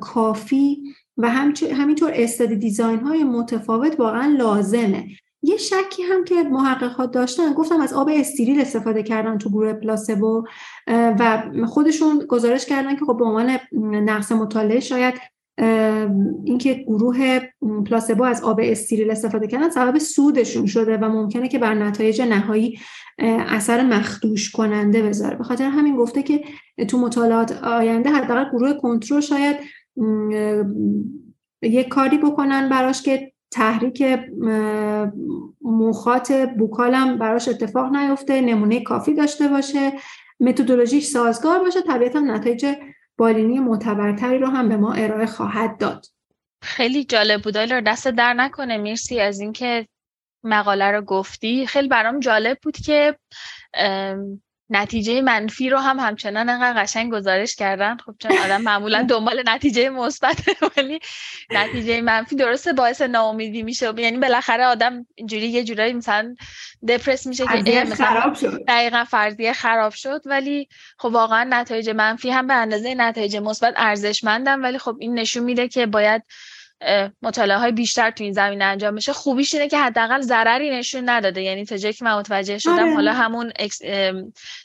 [0.00, 0.82] کافی
[1.16, 1.30] و
[1.72, 5.06] همینطور study design های متفاوت واقعا لازمه.
[5.42, 10.44] یه شکی هم که محققات داشتن گفتم از آب استریل استفاده کردن تو گروه placebo
[10.88, 15.14] و خودشون گزارش کردن که خب به عنوان نقص مطالعه شاید
[16.44, 17.40] اینکه گروه
[17.86, 22.78] پلاسبو از آب استریل استفاده کردن سبب سودشون شده و ممکنه که بر نتایج نهایی
[23.18, 25.36] اثر مخدوش کننده بذاره.
[25.36, 26.44] به خاطر همین گفته که
[26.88, 29.56] تو مطالعات آینده حداقل گروه کنترل شاید
[31.62, 34.04] یک کاری بکنن براش که تحریک
[35.62, 39.92] موخات بوکالم براش اتفاق نیفته نمونه کافی داشته باشه
[40.40, 42.66] متدولوژیش سازگار باشه طبیعتا نتایج
[43.18, 46.06] بالینی معتبرتری رو هم به ما ارائه خواهد داد.
[46.62, 47.56] خیلی جالب بود.
[47.56, 49.88] آیلار دست در نکنه مرسی از اینکه
[50.44, 51.66] مقاله رو گفتی.
[51.66, 53.18] خیلی برام جالب بود که
[54.70, 57.96] نتیجه منفی رو هم همچنان انقدر قشنگ گزارش کردن.
[57.96, 60.36] خب چون آدم معمولا دنبال نتیجه مثبت
[60.76, 61.00] ولی
[61.50, 63.92] نتیجه منفی درسته باعث ناامیدی میشه.
[63.96, 66.36] یعنی بالاخره آدم اینجوری یه جورایی مثلا
[66.88, 68.64] دپرس میشه که خراب شد.
[68.68, 70.22] دقیقا فرضیه خراب شد.
[70.26, 74.60] ولی خب واقعا نتایج منفی هم به اندازه نتایج مثبت ارزشمندن.
[74.60, 76.22] ولی خب این نشون میده که باید
[77.22, 81.42] مطالعه های بیشتر تو این زمینه انجام بشه خوبیش اینه که حداقل ضرری نشون نداده.
[81.42, 82.94] یعنی تا جایی که من متوجه شدم آره.
[82.94, 83.52] حالا همون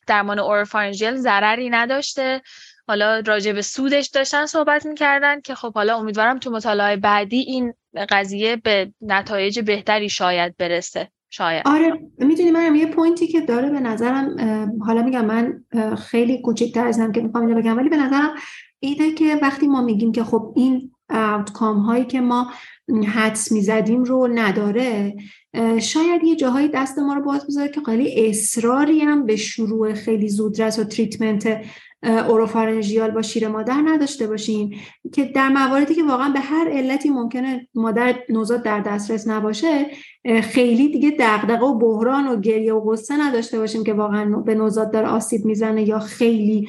[0.07, 2.41] درمان اورفارنژیل ضرری نداشته.
[2.88, 7.74] حالا راجع به سودش داشتن صحبت می‌کردن که خب حالا امیدوارم تو مطالعه بعدی این
[8.09, 11.11] قضیه به نتایج بهتری شاید برسه.
[11.30, 11.68] شاید.
[11.68, 14.36] آره می‌دونی من یه point ی که داره به نظرم
[14.86, 15.64] حالا میگم من
[15.95, 18.36] خیلی کوچکتر از اونم که می‌خوام بگم ولی به نظرم
[18.80, 22.51] اینه که وقتی ما میگیم که خب این outcome هایی که ما
[23.08, 25.16] حدس می‌زدیم رو نداره.
[25.82, 30.30] شاید یه جاهایی دست ما رو باز بذاره که خیلی اصراری هم به شروع خیلی
[30.30, 31.62] زودرس و treatment
[32.04, 34.80] oropharyngeal با شیر مادر نداشته باشیم
[35.14, 39.88] که در مواردی که واقعا به هر علتی ممکنه مادر نوزاد در دسترس نباشه
[40.41, 44.93] خیلی دیگه دغدغه و بحران و گریه و غصه نداشته باشیم که واقعا به نوزاد
[44.93, 46.68] داره آسیب می‌زنه یا خیلی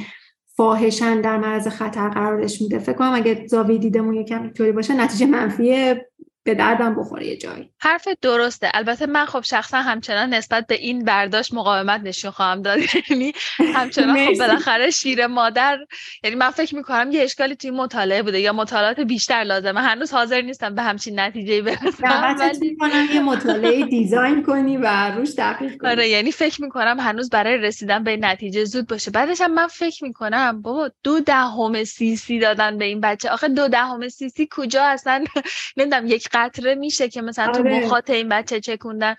[0.56, 2.78] فاحشن در معرض خطر قرارش میده.
[2.78, 6.10] فکر کنم اگه زاویه دیدمون یکم اینطوری باشه نتیجه منفیه
[6.44, 7.70] به دردم بخوره یه جایی.
[7.80, 8.70] حرف درسته.
[8.74, 12.78] البته من خب شخصا همچنان نسبت به این برداشت مقاومت نشون خواهم داد.
[13.10, 13.32] یعنی
[13.74, 15.78] همچنان خب بالاخره شیر مادر
[16.24, 19.80] یعنی من فکر می‌کنم یه اشکالی توی مطالعه بوده یا مطالعات بیشتر لازمه.
[19.80, 22.36] هنوز حاضر نیستم به همچین نتیجه برسم
[22.80, 25.90] ولی یه مطالعه دیزاین کنی و روش دقیق کنی.
[25.90, 29.10] آره یعنی فکر می‌کنم هنوز برای رسیدن به نتیجه زود باشه.
[29.10, 33.30] بعدش هم من فکر می‌کنم بابا دو دهم سی سی دادن به این بچه.
[33.30, 35.24] آخه دو دهم سی سی کجا اصلا؟
[35.76, 37.84] نمی‌دونم یک قطره میشه که مثلا تو آره.
[37.84, 39.14] مخاط این بچه چکوندن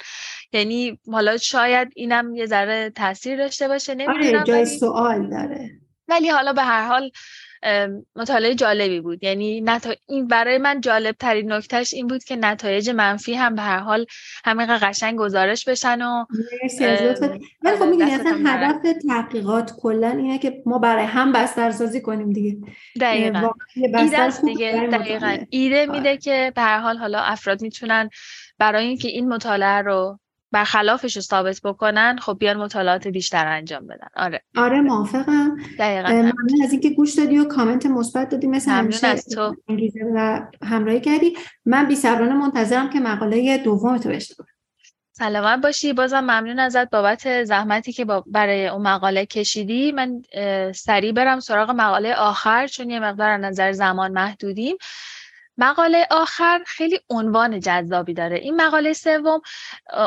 [0.53, 5.71] یعنی حالا شاید اینم یه ذره تاثیر داشته باشه آره، نمی‌دونم جای سوال داره
[6.07, 7.11] ولی حالا به هر حال
[8.15, 9.23] مطالعه جالبی بود.
[9.23, 9.93] یعنی نتا...
[10.07, 14.05] این برای من جالب ترین نکتهش این بود که نتایج منفی هم به هر حال
[14.45, 16.25] همین قشنگ گزارش بشن و
[17.61, 18.75] ولی خب می‌دونی اصلا هدف
[19.07, 22.57] تحقیقات کلا اینه که ما برای هم بسترسازی کنیم دیگه.
[23.01, 23.51] دقیقا.
[23.75, 24.89] ایده دیگه.
[24.91, 25.37] دقیقا.
[25.49, 26.17] ایده میده آره.
[26.17, 28.09] که به هر حال حالا افراد می‌تونن
[28.59, 30.19] برای اینکه این مطالعه رو
[30.51, 34.07] برخلافش رو ثابت بکنن خب بیان مطالعات بیشتر انجام بدن.
[34.15, 34.41] آره.
[34.55, 35.57] آره موافقم.
[35.79, 36.09] دقیقا.
[36.09, 39.55] ممنون از اینکه گوش دادی و کامنت مثبت دادی مثل همیشه از تو.
[40.15, 41.37] و همراهی کردی.
[41.65, 41.97] من بی
[42.33, 44.35] منتظرم که مقاله دوم تو بشته
[45.11, 45.93] سلامت باشی.
[45.93, 49.91] بازم ممنون ازت بابت زحمتی که برای اون مقاله کشیدی.
[49.91, 50.21] من
[50.71, 54.77] سریع برم سراغ مقاله آخر چون یه مقدار نظر زمان محدودیم.
[55.57, 58.37] مقاله آخر خیلی عنوان جذابی داره.
[58.37, 59.41] این مقاله سوم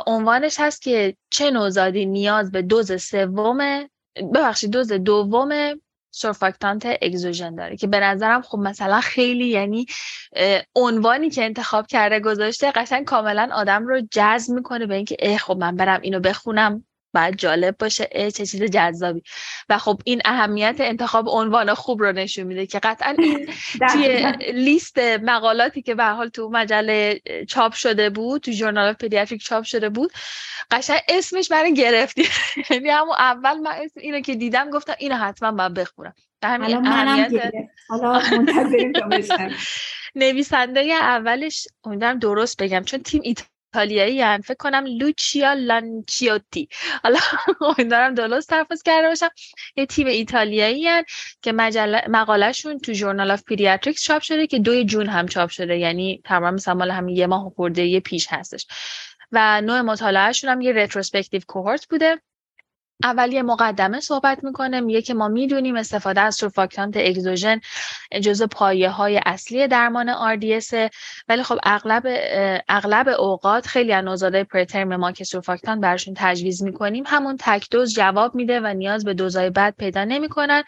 [0.07, 3.89] عنوانش هست که چه نوزادی نیاز به دوز سوم
[4.35, 5.81] ببخشید دوز دوم
[6.11, 9.87] سورفاکتانت اگزوژن داره که به نظرم خب مثلا خیلی یعنی
[10.75, 15.57] عنوانی که انتخاب کرده گذاشته قشنگ کاملا آدم رو جذب می‌کنه به اینکه اه خب
[15.57, 16.85] من برم اینو بخونم.
[17.15, 19.23] باید جالب باشه اه چه چیز جذابی.
[19.69, 23.49] و خب این اهمیت انتخاب عنوان خوب رو نشون میده که قطعا این
[23.93, 29.65] توی لیست مقالاتی که به حال تو مجله چاپ شده بود تو ژورنال Pediatric چاپ
[29.65, 30.13] شده بود
[30.71, 32.29] قشنگ اسمش برای گرفتی.
[32.71, 36.15] یعنی همون اول من اسم اینو که دیدم گفتم اینو حتما باید بخونم.
[36.43, 37.53] همین اهمیت
[37.89, 38.23] حالا
[40.15, 43.21] نویسنده اولش امیدوارم درست بگم چون تیم
[43.79, 44.41] ایتالیایی هن.
[44.41, 46.69] فکر کنم لوچیا لانچیوتی.
[47.05, 47.19] حالا
[47.79, 49.29] امیدوارم درست تلفظ کرده باشم.
[49.77, 51.05] یه تیم ایتالیایی هن
[51.43, 55.77] که مجله مقالهشون تو Journal of Pediatrics چاپ شده که توی June هم چاپ شده.
[55.79, 58.67] یعنی تمام مثلا مال همین یه ماه خورده یه پیش هستش.
[59.33, 62.23] و نوع مطالعهشون هم یه retrospective cohort بوده.
[63.03, 67.61] اول یه مقدمه صحبت می‌کنه میگه که ما می‌دونیم استفاده از سورفاکتانت اگزوژن
[68.23, 70.71] جزء پایه های اصلی درمان RDS
[71.29, 72.03] ولی خب اغلب
[72.69, 77.95] اغلب اوقات خیلی از نوزادای preterm ما که سورفاکتانت برشون تجویز می‌کنیم همون تک دوز
[77.95, 80.63] جواب میده و نیاز به دوزای بعد پیدا نمی‌کنن.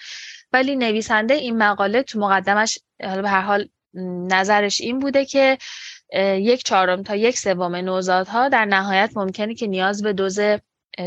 [0.52, 3.68] ولی نویسنده این مقاله تو مقدمش به هر حال
[4.30, 5.58] نظرش این بوده که
[6.36, 10.40] یک چهارم تا یک سوم نوزادها در نهایت ممکنه که نیاز به دوز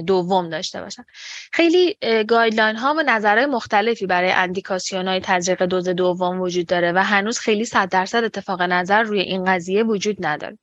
[0.07, 1.03] دوم داشته باشن
[1.51, 1.97] خیلی
[2.28, 7.39] guideline ها و نظرهای مختلفی برای اندیکاسیون های تزریق دوز دوم وجود داره و هنوز
[7.39, 10.57] خیلی صد درصد اتفاق نظر روی این قضیه وجود نداره.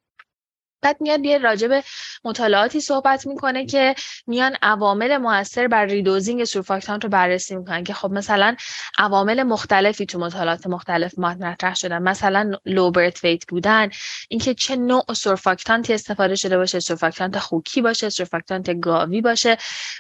[0.82, 1.84] بعد میاد یه راجب
[2.24, 3.94] مطالعاتی صحبت می‌کنه که
[4.26, 8.56] میان عوامل موثر بر redosing سورفاکتانت رو بررسی می‌کنن که خب مثلا
[8.98, 12.02] عوامل مختلفی تو مطالعات مختلف مطرح شدن.
[12.02, 13.90] مثلا low birth weight بودن
[14.28, 19.56] اینکه چه نوع سورفاکتانتی استفاده شده باشه سورفاکتانت خوکی باشه سورفاکتانت گاوی باشه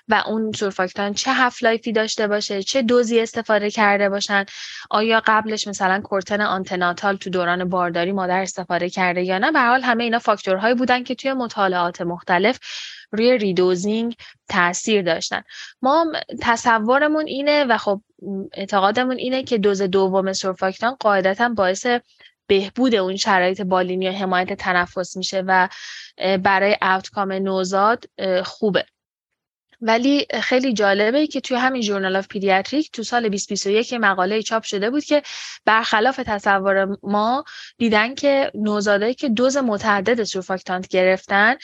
[0.08, 4.44] و اون سورفاکتانت چه half-life ی داشته باشه چه دوزی استفاده کرده باشن.
[4.90, 9.82] آیا قبلش مثلا کورتون antenatal تو دوران بارداری مادر استفاده کرده یا نه؟ به حال
[9.82, 12.58] همه اینا فاکتورهای بودن که توی مطالعات مختلف
[13.12, 14.16] روی redosing
[14.48, 15.42] تاثیر داشتن.
[15.82, 16.06] ما
[16.42, 18.00] تصورمون اینه و خب
[18.52, 21.86] اعتقادمون اینه که دوز دوم سورفاکتان قاعدتا باعث
[22.46, 25.68] بهبود اون شرایط بالینی یا حمایت تنفس میشه و
[26.42, 28.04] برای اوتکام نوزاد
[28.44, 28.84] خوبه.
[29.82, 34.90] ولی خیلی جالبه که توی همین جورنال آف پیدیاتریک تو سال 2021 مقاله چاپ شده
[34.90, 35.22] بود که
[35.64, 37.44] برخلاف تصور ما
[37.78, 41.54] دیدن که نوزادایی که دوز متعدد سورفاکتانت گرفتن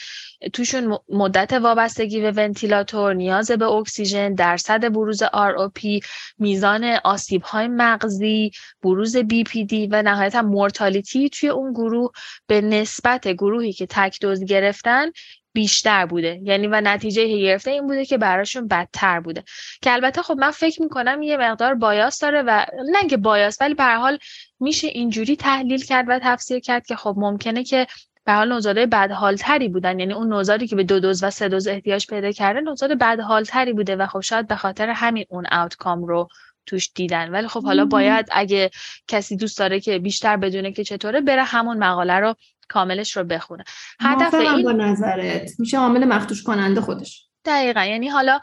[0.53, 6.05] توشون مدت وابستگی به ونتیلاتور نیاز به اکسیژن درصد بروز ROP
[6.39, 8.51] میزان آسیب های مغزی
[8.83, 12.11] بروز BPD و نهایتا مورتالیتی توی اون گروه
[12.47, 15.11] به نسبت گروهی که تک دوز گرفتن
[15.57, 16.39] بیشتر بوده.
[16.43, 19.43] یعنی و نتیجه گرفته این بوده که براشون بدتر بوده.
[19.81, 23.73] که البته خب من فکر می‌کنم یه مقدار بایاس داره و نه که بایاس ولی
[23.73, 24.17] به حال
[24.59, 27.87] میشه اینجوری تحلیل کرد و تفسیر کرد که خب ممکنه که
[28.25, 29.99] به حال نوزادای بدحالتری بودن.
[29.99, 33.73] یعنی اون نوزادی که به دو دوز و سه دوز احتیاج پیدا کرده نوزاد بدحالتری
[33.73, 36.27] بوده و خب شاید به خاطر همین اون آوتکام رو
[36.65, 37.29] توش دیدن.
[37.29, 38.69] ولی خب حالا باید اگه
[39.07, 42.35] کسی دوست داره که بیشتر بدونه که چطوره بره همون مقاله رو
[42.69, 43.63] کاملش رو بخونه.
[43.99, 45.51] هدف این با نظرت.
[45.59, 47.23] میشه عامل مختوش کننده خودش.
[47.45, 47.83] دقیقا.
[47.83, 48.39] یعنی حالا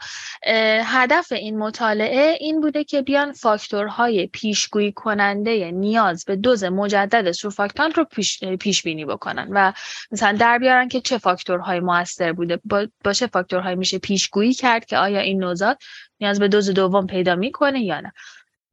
[0.83, 7.91] هدف این مطالعه این بوده که بیان فاکتورهای پیشگویی کننده نیاز به دوز مجدد سورفاکتان
[7.91, 9.73] رو پیش, پیش بینی بکنن و
[10.11, 12.59] مثلا در بیارن که چه فاکتورهای موثر بوده.
[13.03, 15.77] با, چه فاکتورهایی میشه پیشگویی کرد که آیا این نوزاد
[16.19, 18.13] نیاز به دوز دوم پیدا می‌کنه یا نه.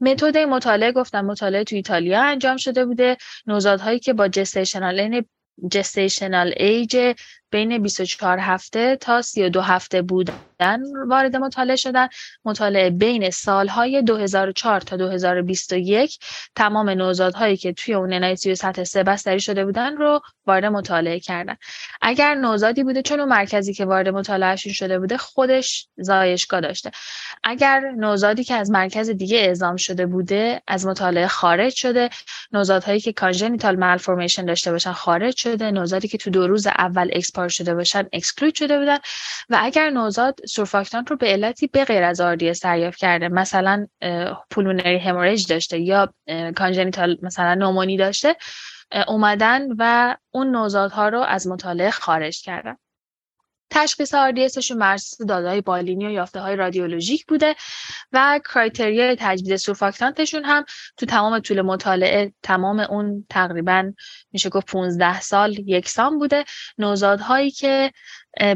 [0.00, 3.16] متد مطالعه گفتم مطالعه تو ایتالیا انجام شده بوده.
[3.46, 5.00] نوزادهایی که با جستیشنال
[5.72, 6.96] جستیشنال ایج
[7.52, 12.08] بین 24 هفته تا 32 هفته بودن وارد مطالعه شدن.
[12.44, 16.18] مطالعه بین سالهای 2004 تا 2021
[16.56, 21.56] تمام نوزادهایی که توی اون NICU سطح سه بستری شده بودن رو وارد مطالعه کردن.
[22.00, 26.90] اگر نوزادی بوده چون مرکزی که وارد مطالعهشون شده بوده خودش زایشگاه داشته.
[27.44, 32.10] اگر نوزادی که از مرکز دیگه اعزام شده بوده از مطالعه خارج شده
[32.52, 35.70] نوزادهایی که congenital malformation داشته باشن خارج شده.
[35.70, 37.08] نوزادی که تو دو روز اول
[37.42, 38.98] expire شده باشن exclude شده بودن.
[39.50, 43.86] و اگر نوزاد سورفاکتانت رو به علتی به غیر از RDS دریافت کرده مثلا
[44.50, 46.14] pulmonary hemorrhage داشته یا
[46.56, 48.36] congenital مثلا pneumonia داشته
[49.08, 52.76] اومدن و اون نوزادها رو از مطالعه خارج کردن.
[53.72, 54.98] تشخیص RDS شون بر
[55.28, 57.54] دادهای بالینی و یافته های رادیولوژیک بوده
[58.12, 60.64] و criteria ی تجویز سورفاکتانتشون هم
[60.96, 63.92] تو تمام طول مطالعه تمام اون تقریبا
[64.32, 66.44] میشه گفت 15 سال یکسان بوده.
[66.78, 67.92] نوزادهایی که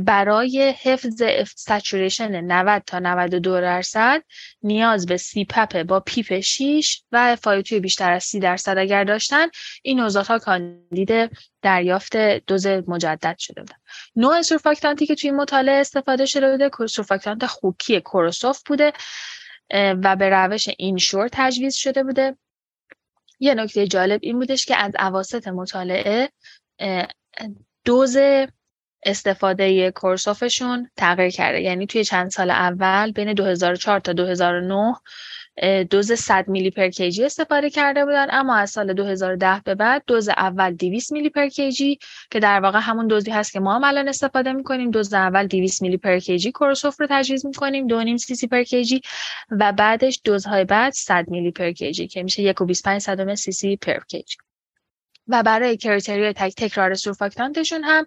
[0.04, 1.22] برای حفظ
[1.56, 4.22] saturation 90 تا 92 درصد
[4.62, 9.46] نیاز به CPAP با PEEP 6 و FiO2 ی بیشتر از 30 درصد اگر داشتن
[9.82, 11.30] این نوزادها کاندید
[11.66, 13.76] دریافت دوز مجدد شده بودن.
[14.16, 18.92] نوع سورفاکتانتی که توی این مطالعه استفاده شده بوده سورفاکتانت خوکی Curosurf بوده
[19.74, 22.36] و به روش INSURE تجویز شده بوده.
[23.40, 26.28] یه نکته جالب این بودش که از اواسط مطالعه
[27.84, 28.16] دوز
[29.02, 31.60] استفاده Curosurf شون تغییر کرده.
[31.60, 34.94] یعنی توی چند سال اول بین 2004 تا 2009
[35.90, 38.26] دوز 100 میلی per kg استفاده کرده بودن.
[38.30, 41.98] اما از سال 2010 به بعد دوز اول 200 میلی per kg
[42.30, 44.90] که در واقع همون دوزی هست که ما هم الان استفاده می‌کنیم.
[44.90, 49.00] دوز اول 200 میلی per kg Curosurf رو تجویز می‌کنیم 2.5 سی سی per kg
[49.50, 54.36] و بعدش دوزهای بعد 100 میلی per kg که میشه 1.25 سی سی per kg.
[55.28, 58.06] و برای criteria ی تک تکرار سورفاکتانتشون هم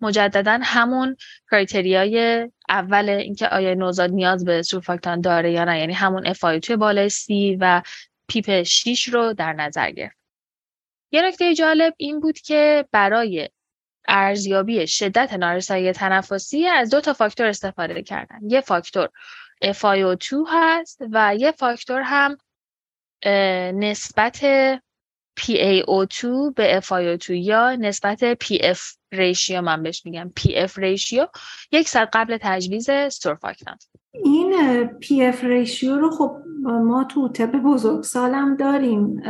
[0.00, 1.16] مجددا همون
[1.50, 5.78] criteria ی اول اینکه آیا نوزاد نیاز به سورفاکتانت داره یا نه.
[5.78, 7.82] یعنی همون افای توی بالای سی و
[8.28, 10.18] پیپ 6 رو در نظر گرفت.
[11.10, 13.48] یه نکته جالب این بود که برای
[14.08, 18.38] ارزیابی شدت نارسایی تنفسی از دو تا فاکتور استفاده کردن.
[18.42, 19.08] یه فاکتور
[19.64, 22.36] FiO2 هست و یه فاکتور هم
[23.74, 24.44] نسبت
[25.38, 26.26] PaO2
[26.56, 28.78] به FiO2 یا نسبت PF
[29.12, 30.32] ریشیو من بهش میگم.
[30.40, 31.26] PF ریشیو
[31.72, 34.52] یک صد قبل تجویز سورفاکتانت این
[34.86, 39.20] PF ریشیو رو خب ما تو طب بزرگ سالم داریم.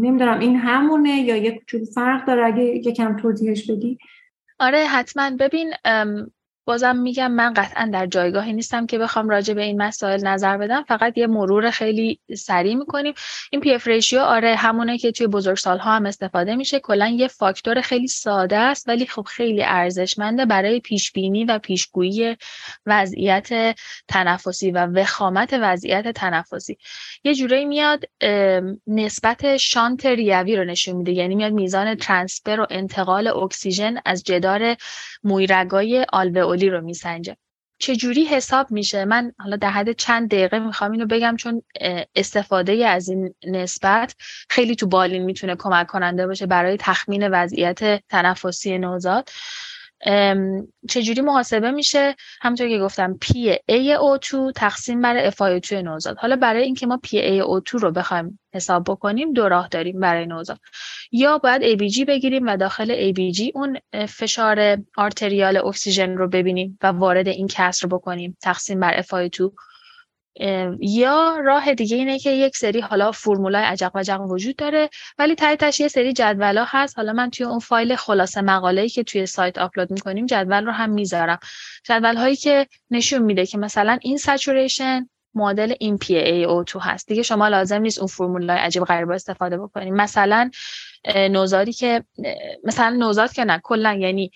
[0.00, 3.98] نمی‌دونم این همونه یا یک چون فرق داره؟ اگه یکم توضیحش بدی.
[4.58, 5.30] آره حتما.
[5.40, 5.72] ببین
[6.66, 10.82] بازم میگم من قطعا در جایگاهی نیستم که بخوام راجع به این مسائل نظر بدم.
[10.82, 13.14] فقط یه مرور خیلی سریع می‌کنیم.
[13.50, 16.80] این PF ratio آره همونه که توی بزرگسال ها هم استفاده میشه.
[16.80, 22.36] کلا یه فاکتور خیلی ساده است ولی خب خیلی ارزشمنده برای پیش بینی و پیشگویی
[22.86, 23.76] وضعیت
[24.08, 26.78] تنفسی و وخامت وضعیت تنفسی.
[27.24, 28.04] یه جوری میاد
[28.86, 31.12] نسبت shunt ریوی رو نشون میده.
[31.12, 34.76] یعنی میاد میزان transfer و انتقال اکسیژن از جدار
[35.24, 36.06] مویرگای
[36.56, 37.36] آلوئول رو میسنجه.
[37.78, 41.62] چجوری حساب میشه؟ من حالا در حد چند دقیقه می‌خوام اینو بگم چون
[42.14, 44.14] استفاده از این نسبت
[44.50, 49.28] خیلی تو بالین می‌تونه کمک کننده باشه برای تخمین وضعیت تنفسی نوزاد.
[50.88, 56.16] چجوری محاسبه میشه؟ همونطور که گفتم PaO2 تقسیم بر FiO2 نوزاد.
[56.18, 60.58] حالا برای اینکه ما PaO2 رو بخوایم حساب بکنیم دو راه داریم برای نوزاد.
[61.12, 63.78] یا باید ABG بگیریم و داخل ABG اون
[64.08, 68.36] فشار arterial اکسیژن رو ببینیم و وارد این کسر بکنیم.
[68.42, 69.50] تقسیم بر FiO2
[70.80, 75.80] یا راه دیگه اینه که یک سری حالا فرمولای عجق و وجود داره ولی تحتش
[75.80, 76.96] یه سری جدولا هست.
[76.98, 80.90] حالا من توی اون فایل خلاصه مقاله‌ای که توی سایت آپلود می‌کنیم جدول رو هم
[80.90, 81.38] می‌ذارم.
[81.84, 87.08] جدول هایی که نشون میده که مثلا این سچوریشن مدل این PaO2 هست.
[87.08, 89.94] دیگه شما لازم نیست اون فرمولای عجیب غریب استفاده بکنیم.
[89.94, 90.50] مثلا
[91.30, 92.04] نوزادی که
[92.64, 94.30] مثلا نوزاد که نه کلا یعنی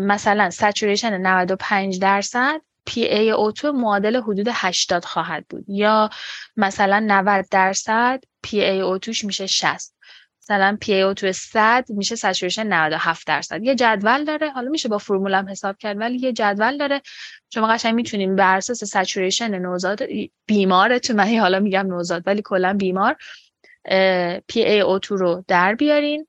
[0.00, 5.64] مثلا سچوریشن 95 درصد PaO2 معادل حدود 80 خواهد بود.
[5.68, 6.10] یا
[6.56, 9.94] مثلا 90 درصد PaO2 میشه 60
[10.42, 13.62] مثلا PaO2 100 میشه سچوریشن 97 درصد.
[13.62, 14.50] یه جدول داره.
[14.50, 17.02] حالا میشه با فرمول هم حساب کرد ولی یه جدول داره.
[17.54, 20.02] شما قشنگ می‌تونیم بر اساس سچوریشن نوزاد
[20.46, 23.16] بیمارتون من حالا میگم نوزاد ولی کلا بیمار
[24.52, 26.26] PaO2 رو در بیارین.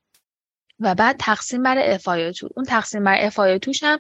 [0.79, 3.99] و بعد تقسیم بر FiO2 اون تقسیم بر FiO2 هم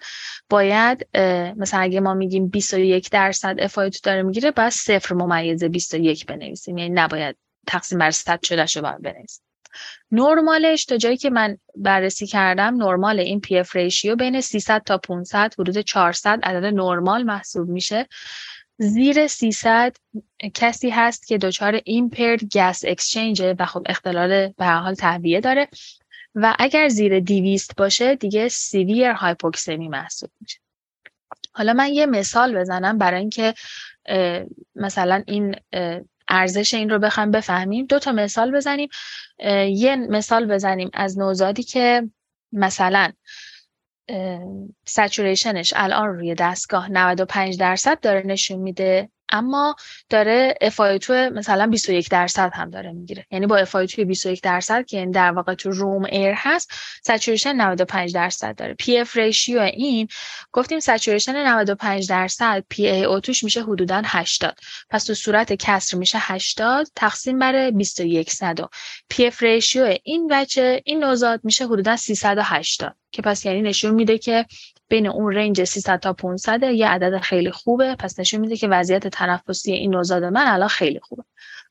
[0.49, 1.17] باید
[1.57, 6.77] مثلا اگه ما میگیم 21 درصد FiO2 داره می‌گیره باید صفر ممیز 21 بنویسیم.
[6.77, 7.35] یعنی نباید
[7.67, 9.43] تقسیم بر 100 شده شو باید بنویسیم.
[10.11, 15.53] نرمالش تا جایی که من بررسی کردم نرمال این PF ratio بین 300 تا 500
[15.59, 18.07] حدود 400 عدد نرمال محسوب میشه.
[18.77, 19.95] زیر 300
[20.53, 25.67] کسی هست که دچار impaired gas exchange و خب اختلال به حال تهویه داره.
[26.35, 30.59] و اگر زیر دیویست باشه دیگه severe هایپوکسمی محسوب میشه.
[31.53, 33.53] حالا من یه مثال بزنم برای اینکه
[34.75, 35.55] مثلا این
[36.27, 37.85] ارزش این رو بخوام بفهمیم.
[37.85, 38.89] دو تا مثال بزنیم.
[39.69, 42.09] یه مثال بزنیم از نوزادی که
[42.51, 43.11] مثلا
[44.87, 49.09] saturation ش الان روی دستگاه 95 درصد داره نشون میده.
[49.31, 49.75] اما
[50.09, 53.25] داره FiO2 مثلا 21 درصد هم داره می‌گیره.
[53.31, 56.71] یعنی با FiO2 21 درصد که این در واقع تو room air هست
[57.03, 58.75] سچوریشن 95 درصد داره.
[58.81, 60.07] PF ریشیو این
[60.51, 64.57] گفتیم سچوریشن 95 درصد PaO2 میشه حدودا 80
[64.89, 68.59] پس تو صورت کسر میشه 80 تقسیم بر 21 صد
[69.13, 74.45] PF ریشیو این بچه این نوزاد میشه حدودا 380 که پس یعنی نشون میده که
[74.89, 77.95] بین اون رنج 300 تا 500 یه عدد خیلی خوبه.
[77.95, 81.23] پس نشون میده که وضعیت تنفسی این نوزاد من الان خیلی خوبه.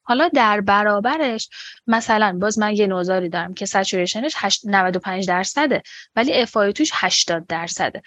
[0.02, 1.48] حالا در برابرش
[1.86, 5.82] مثلا باز من یه نوزادی دارم که saturation ش 95 درصده
[6.16, 8.02] ولی FiO2 ش 80 درصده.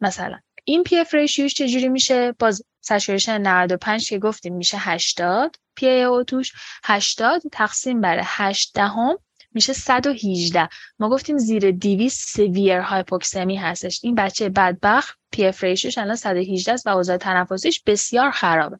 [0.00, 6.02] مثلا این PF ratio ش چجوری میشه؟ باز saturation 95 که گفتیم میشه 80 PaO2
[6.02, 6.52] ش
[6.84, 9.18] 80 تقسیم بر 8 دهم.
[9.54, 14.00] میشه 118 ما گفتیم زیر 200 severe هایپوکسمی هستش.
[14.02, 18.78] این بچه بدبخت PF ratio ش الان 118 است و اوضاع تنفسیش بسیار خرابه.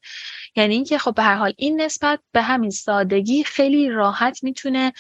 [0.57, 4.93] یعنی اینکه خب به هر حال این نسبت به همین سادگی خیلی راحت می‌تونه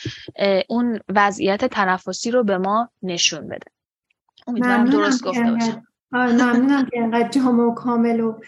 [0.69, 3.71] اون وضعیت تنفسی رو به ما نشون بده.
[4.47, 5.87] امیدوارم درست گفته باشم.
[6.13, 8.41] ممنونم که انقدر جامع و کامل و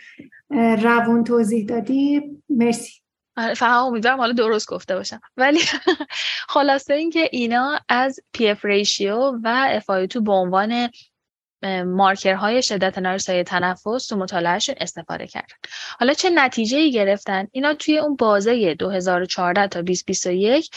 [0.82, 2.22] روون توضیح دادی.
[2.48, 2.92] مرسی.
[3.36, 5.20] آره، فقط امیدوارم حالا درست گفته باشم.
[5.36, 5.60] ولی
[6.54, 10.90] خلاصه اینکه اینا از پی اف ریشیو و FiO2 به عنوان
[11.86, 15.54] مارکرهای شدت نارسایی تنفس تو مطالعهشون استفاده کردن.
[15.98, 20.70] حالا چه نتیجه ای گرفتن؟ اینا توی اون بازه 2014 تا 2021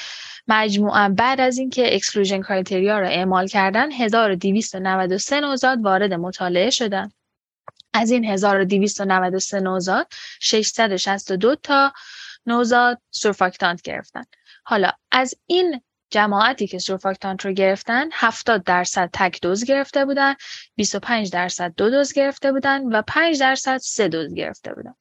[0.47, 7.11] مجموعا بعد از اینکه اکسکلوژن کرایتریا رو اعمال کردن 1293 نوزاد وارد مطالعه شدن.
[7.93, 10.07] از این 1293 نوزاد
[10.39, 11.93] 662 تا
[12.45, 14.23] نوزاد سورفاکتانت گرفتن.
[14.63, 20.35] حالا از این جماعتی که سورفاکتانت رو گرفتن 70 درصد تک دوز گرفته بودن
[20.75, 24.93] 25 درصد دو دوز گرفته بودن و 5 درصد سه دوز گرفته بودن.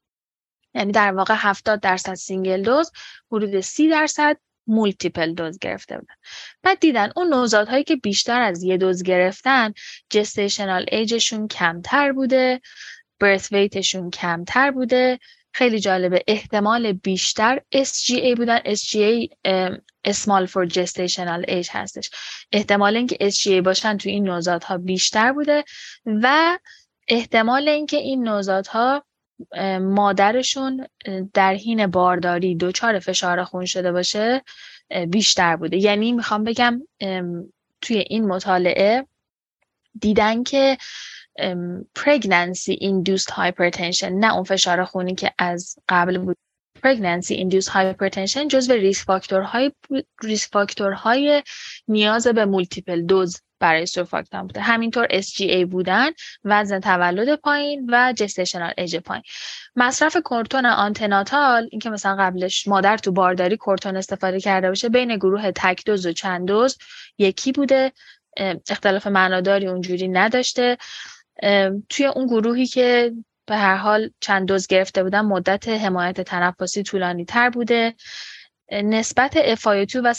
[0.74, 2.92] یعنی در واقع 70 درصد single dose
[3.32, 4.36] حدود 30 درصد
[4.66, 6.14] multiple dose گرفته بودن.
[6.62, 9.72] بعد دیدن اون نوزادهایی که بیشتر از یه دوز گرفتن
[10.11, 12.61] gestational age شون کمتر بوده
[13.20, 15.18] birth weight شون کمتر بوده
[15.59, 16.24] خیلی جالبه.
[16.26, 18.59] احتمال بیشتر SGA بودن.
[18.59, 19.28] SGA
[20.09, 22.11] small for gestational age هستش.
[22.52, 25.64] احتمال اینکه SGA باشن تو این نوزادها بیشتر بوده
[26.06, 26.59] و
[27.09, 29.04] احتمال اینکه این نوزادها
[29.80, 30.86] مادرشون
[31.34, 34.42] در حین بارداری دچار فشار خون شده باشه
[35.09, 35.76] بیشتر بوده.
[35.76, 36.82] یعنی می‌خوام بگم
[37.80, 39.06] توی این مطالعه
[40.00, 40.78] دیدن که
[41.99, 46.36] pregnancy induced hypertension نه اون فشار خونی که از قبل بود.
[46.78, 49.72] Pregnancy induced hypertension جزو ریسک فاکتورهای
[50.22, 51.42] risk factor های
[51.89, 54.61] نیاز به multiple dose برای سورفاکتان بوده.
[54.61, 56.11] همینطور SGA بودن
[56.45, 59.22] وزن تولد پایین و gestational age پایین.
[59.76, 65.51] مصرف کورتون antenatal اینکه مثلا قبلش مادر تو بارداری کورتون استفاده کرده باشه بین گروه
[65.51, 66.78] تک دوز و چند دوز
[67.18, 67.93] یکی بوده.
[68.70, 70.76] اختلاف معناداری اونجوری نداشته.
[71.89, 73.12] توی اون گروهی که
[73.47, 77.95] به هر حال چند دوز گرفته بودن مدت حمایت تنفسی طولانی تر بوده.
[78.72, 80.14] نسبت FiO2 و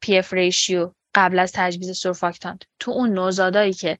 [0.00, 3.98] PF ratio قبل از تجویز سورفاکتانت تو اون نوزادایی که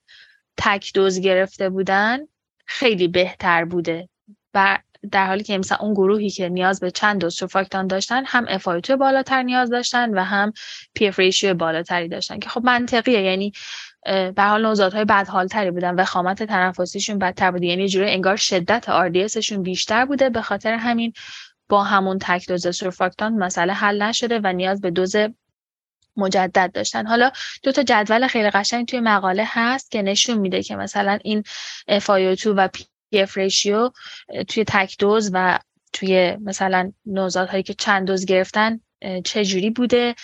[0.56, 2.18] تک دوز گرفته بودن
[2.66, 4.08] خیلی بهتر بوده.
[4.54, 4.78] و
[5.12, 8.96] در حالی که مثلا اون گروهی که نیاز به چند دوز سورفاکتان داشتن هم FiO2
[8.96, 10.52] بالاتر نیاز داشتن و هم
[10.94, 13.22] PF ratio بالاتری داشتن که خب منطقیه.
[13.22, 13.52] یعنی
[14.06, 17.66] به حال نوزادهای بدحالتری بودن وخامت تنفسیشون بدتر بوده.
[17.66, 20.30] یعنی جوری انگار شدت RDS شون بیشتر بوده.
[20.30, 21.12] به خاطر همین
[21.68, 25.16] با همون تک دوز سورفاکتان مسئله حل نشده و نیاز به دوز
[26.16, 27.06] مجدد داشتن.
[27.06, 27.30] حالا
[27.62, 31.44] دو تا جدول خیلی قشنگ توی مقاله هست که نشون میده که مثلا این
[32.00, 33.90] FiO2 و PF ratio
[34.48, 35.58] توی تک دوز و
[35.92, 38.80] توی مثلا نوزادهایی که چند دوز گرفتن
[39.24, 40.14] چه جوری بوده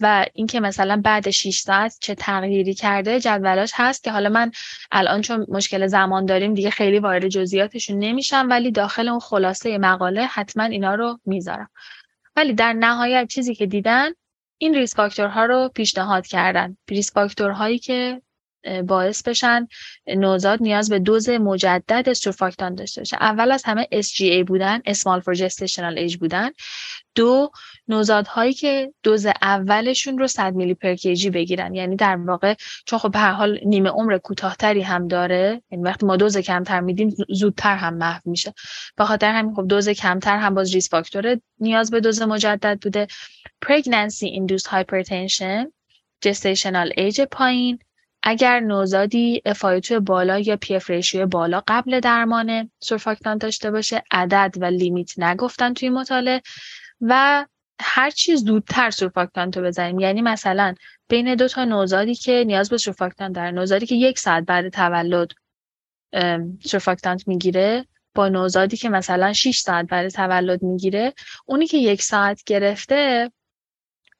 [0.00, 4.52] و اینکه مثلا بعد 6 ساعت چه تغییری کرده جدولاش هست که حالا من
[4.92, 10.26] الان چون مشکل زمان داریم دیگه خیلی وارد جزئیاتشون نمیشم ولی داخل اون خلاصه مقاله
[10.26, 11.70] حتما اینا رو می‌ذارم.
[12.36, 14.10] ولی در نهایت چیزی که دیدن
[14.58, 16.76] این ریسک فاکتورها رو پیشنهاد کردن.
[16.90, 18.22] ریسک فاکتورهایی که
[18.86, 19.66] باعث بشن.
[20.06, 23.16] نوزاد نیاز به دوز مجدد سورفاکتان داشته باشه.
[23.20, 26.50] اول از همه SGA بودن Small for Gestational Age بودن.
[27.14, 27.50] دو
[27.88, 31.74] نوزادهایی که دوز اولشون رو 100 میلی پر کیجی بگیرن.
[31.74, 32.54] یعنی در واقع
[32.86, 36.80] چون خب به هر حال نیمه عمر کوتاهتری هم داره یعنی وقتی ما دوز کمتر
[36.80, 38.54] میدیم زودتر هم محو میشه.
[38.96, 43.06] به خاطر همین خب وزن کمتر هم باز risk factor نیاز به دوز مجدد بوده.
[43.66, 45.66] Pregnancy induced hypertension
[46.26, 47.78] gestational age پایین.
[48.28, 55.18] اگر نوزادی FiO2 بالا یا PF بالا قبل درمان سورفاکتان داشته باشه عدد و limit
[55.18, 56.42] نگفتن توی مطالعه
[57.00, 57.46] و
[57.80, 60.00] هر چیز زودتر سورفاکتانتو بزنیم.
[60.00, 60.74] یعنی مثلا
[61.08, 65.32] بین دو تا نوزادی که نیاز به سورفاکتان داره نوزادی که یک ساعت بعد تولد
[66.64, 71.14] سورفاکتانت می‌گیره با نوزادی که مثلا 6 ساعت بعد تولد می‌گیره
[71.46, 73.30] اونی که یک ساعت گرفته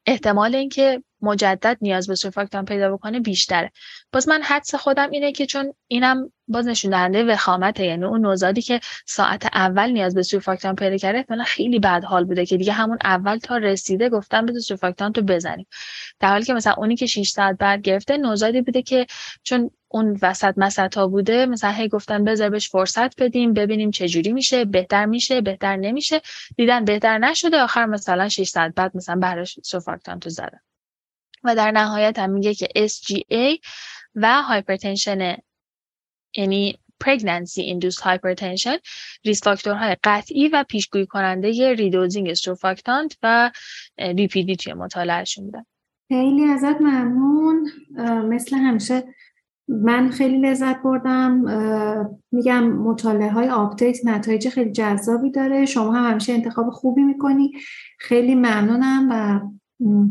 [0.07, 3.73] احتمال اینکه مجدد نیاز به سورفاکتان پیدا بکنه بیشتره.
[4.13, 8.63] باز من حدس خودم اینه که چون اینم باز نشون دهنده وخامته یعنی اون نوزادی
[8.63, 12.73] که ساعت اول نیاز به سورفاکتان پیدا کرده احتمالا خیلی بد حال بوده که دیگه
[12.73, 15.67] همون اول تا رسیده گفتن بده سورفاکتان تو بزنیم.
[16.21, 19.07] در حالی که مثلا اونی که 6 ساعت بعد گرفته نوزادی بوده که
[19.43, 24.33] چون اون وسط مسطا بوده مثلا هی گفتن بذار بهش فرصت بدیم ببینیم چه جوری
[24.33, 26.21] میشه بهتر میشه بهتر نمیشه.
[26.57, 30.61] دیدن بهتر نشده آخر مثلا 6 ساعت بعد مثلا براش سورفاکتانتو زدن.
[31.45, 33.67] و در نهایت هم میگه که SGA
[34.15, 35.37] و hypertension
[36.37, 38.79] یعنی pregnancy induced hypertension
[39.25, 43.51] risk factor های قطعی و پیشگویی کننده redosing سورفاکتانت و
[43.99, 45.65] BPD توی مطالعهشون بودن
[46.09, 47.71] خیلی ازت ممنون.
[48.29, 49.05] مثل همیشه
[49.69, 51.45] من خیلی لذت بردم
[52.33, 55.67] میگم مطالعه های update نتایج خیلی جذابی داره.
[55.67, 57.53] شما هم همیشه انتخاب خوبی می‌کنی.
[57.99, 59.41] خیلی ممنونم و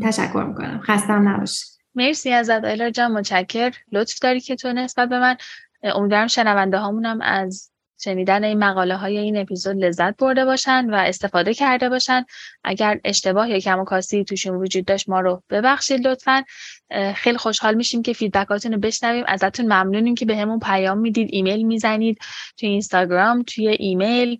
[0.02, 0.80] تشکر می‌کنم.
[0.82, 1.64] خستم نباشی.
[1.94, 3.12] مرسی ازت آیلا جان.
[3.12, 3.70] متشکر.
[3.92, 5.36] لطف داری که تو نسبت به من.
[5.82, 11.54] امیدوارم شنونده هامونم از شنیدن این مقاله های این اپیزود لذت برده باشن و استفاده
[11.54, 12.24] کرده باشن.
[12.64, 16.44] اگر اشتباه یا کم و کاسی توشون وجود داشت ما رو ببخشید لطفا.
[17.14, 19.24] خیلی خوشحال میشیم که feedback اتون رو بشنویم.
[19.28, 22.18] ازتون ممنونیم که بهمون پیام می‌دید ایمیل می‌زنید
[22.56, 24.38] توی اینستاگرام توی ایمیل.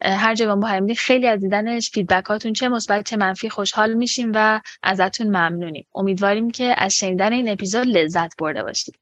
[0.00, 4.32] هر جا با پیام خیلی از دیدنش feedback اتون چه مثبت چه منفی خوشحال میشیم
[4.34, 5.86] و ازتون ممنونیم.
[5.94, 8.94] امیدواریم که از شنیدن این اپیزود لذت برده باشید.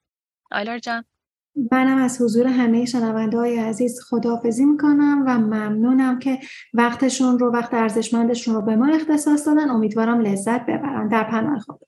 [0.51, 1.05] آیلار جان.
[1.73, 6.39] منم از حضور همه شنونده های عزیز خداحافظی می‌کنم و ممنونم که
[6.75, 9.71] وقتشون رو وقت ارزشمندشون رو به ما اختصاص دادن.
[9.71, 11.81] امیدوارم لذت ببرن در پناه خود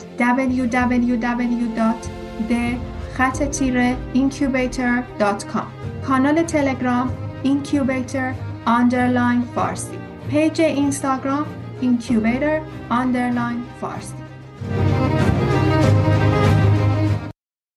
[3.18, 5.68] www.the-incubator.com
[6.06, 7.10] کانال تلگرام
[7.42, 8.32] اینکیوبیتر
[8.66, 9.98] underline فارسی.
[10.30, 11.44] پیج اینستاگرام
[11.80, 12.60] اینکیوبیتر
[12.90, 14.21] underline فارسی.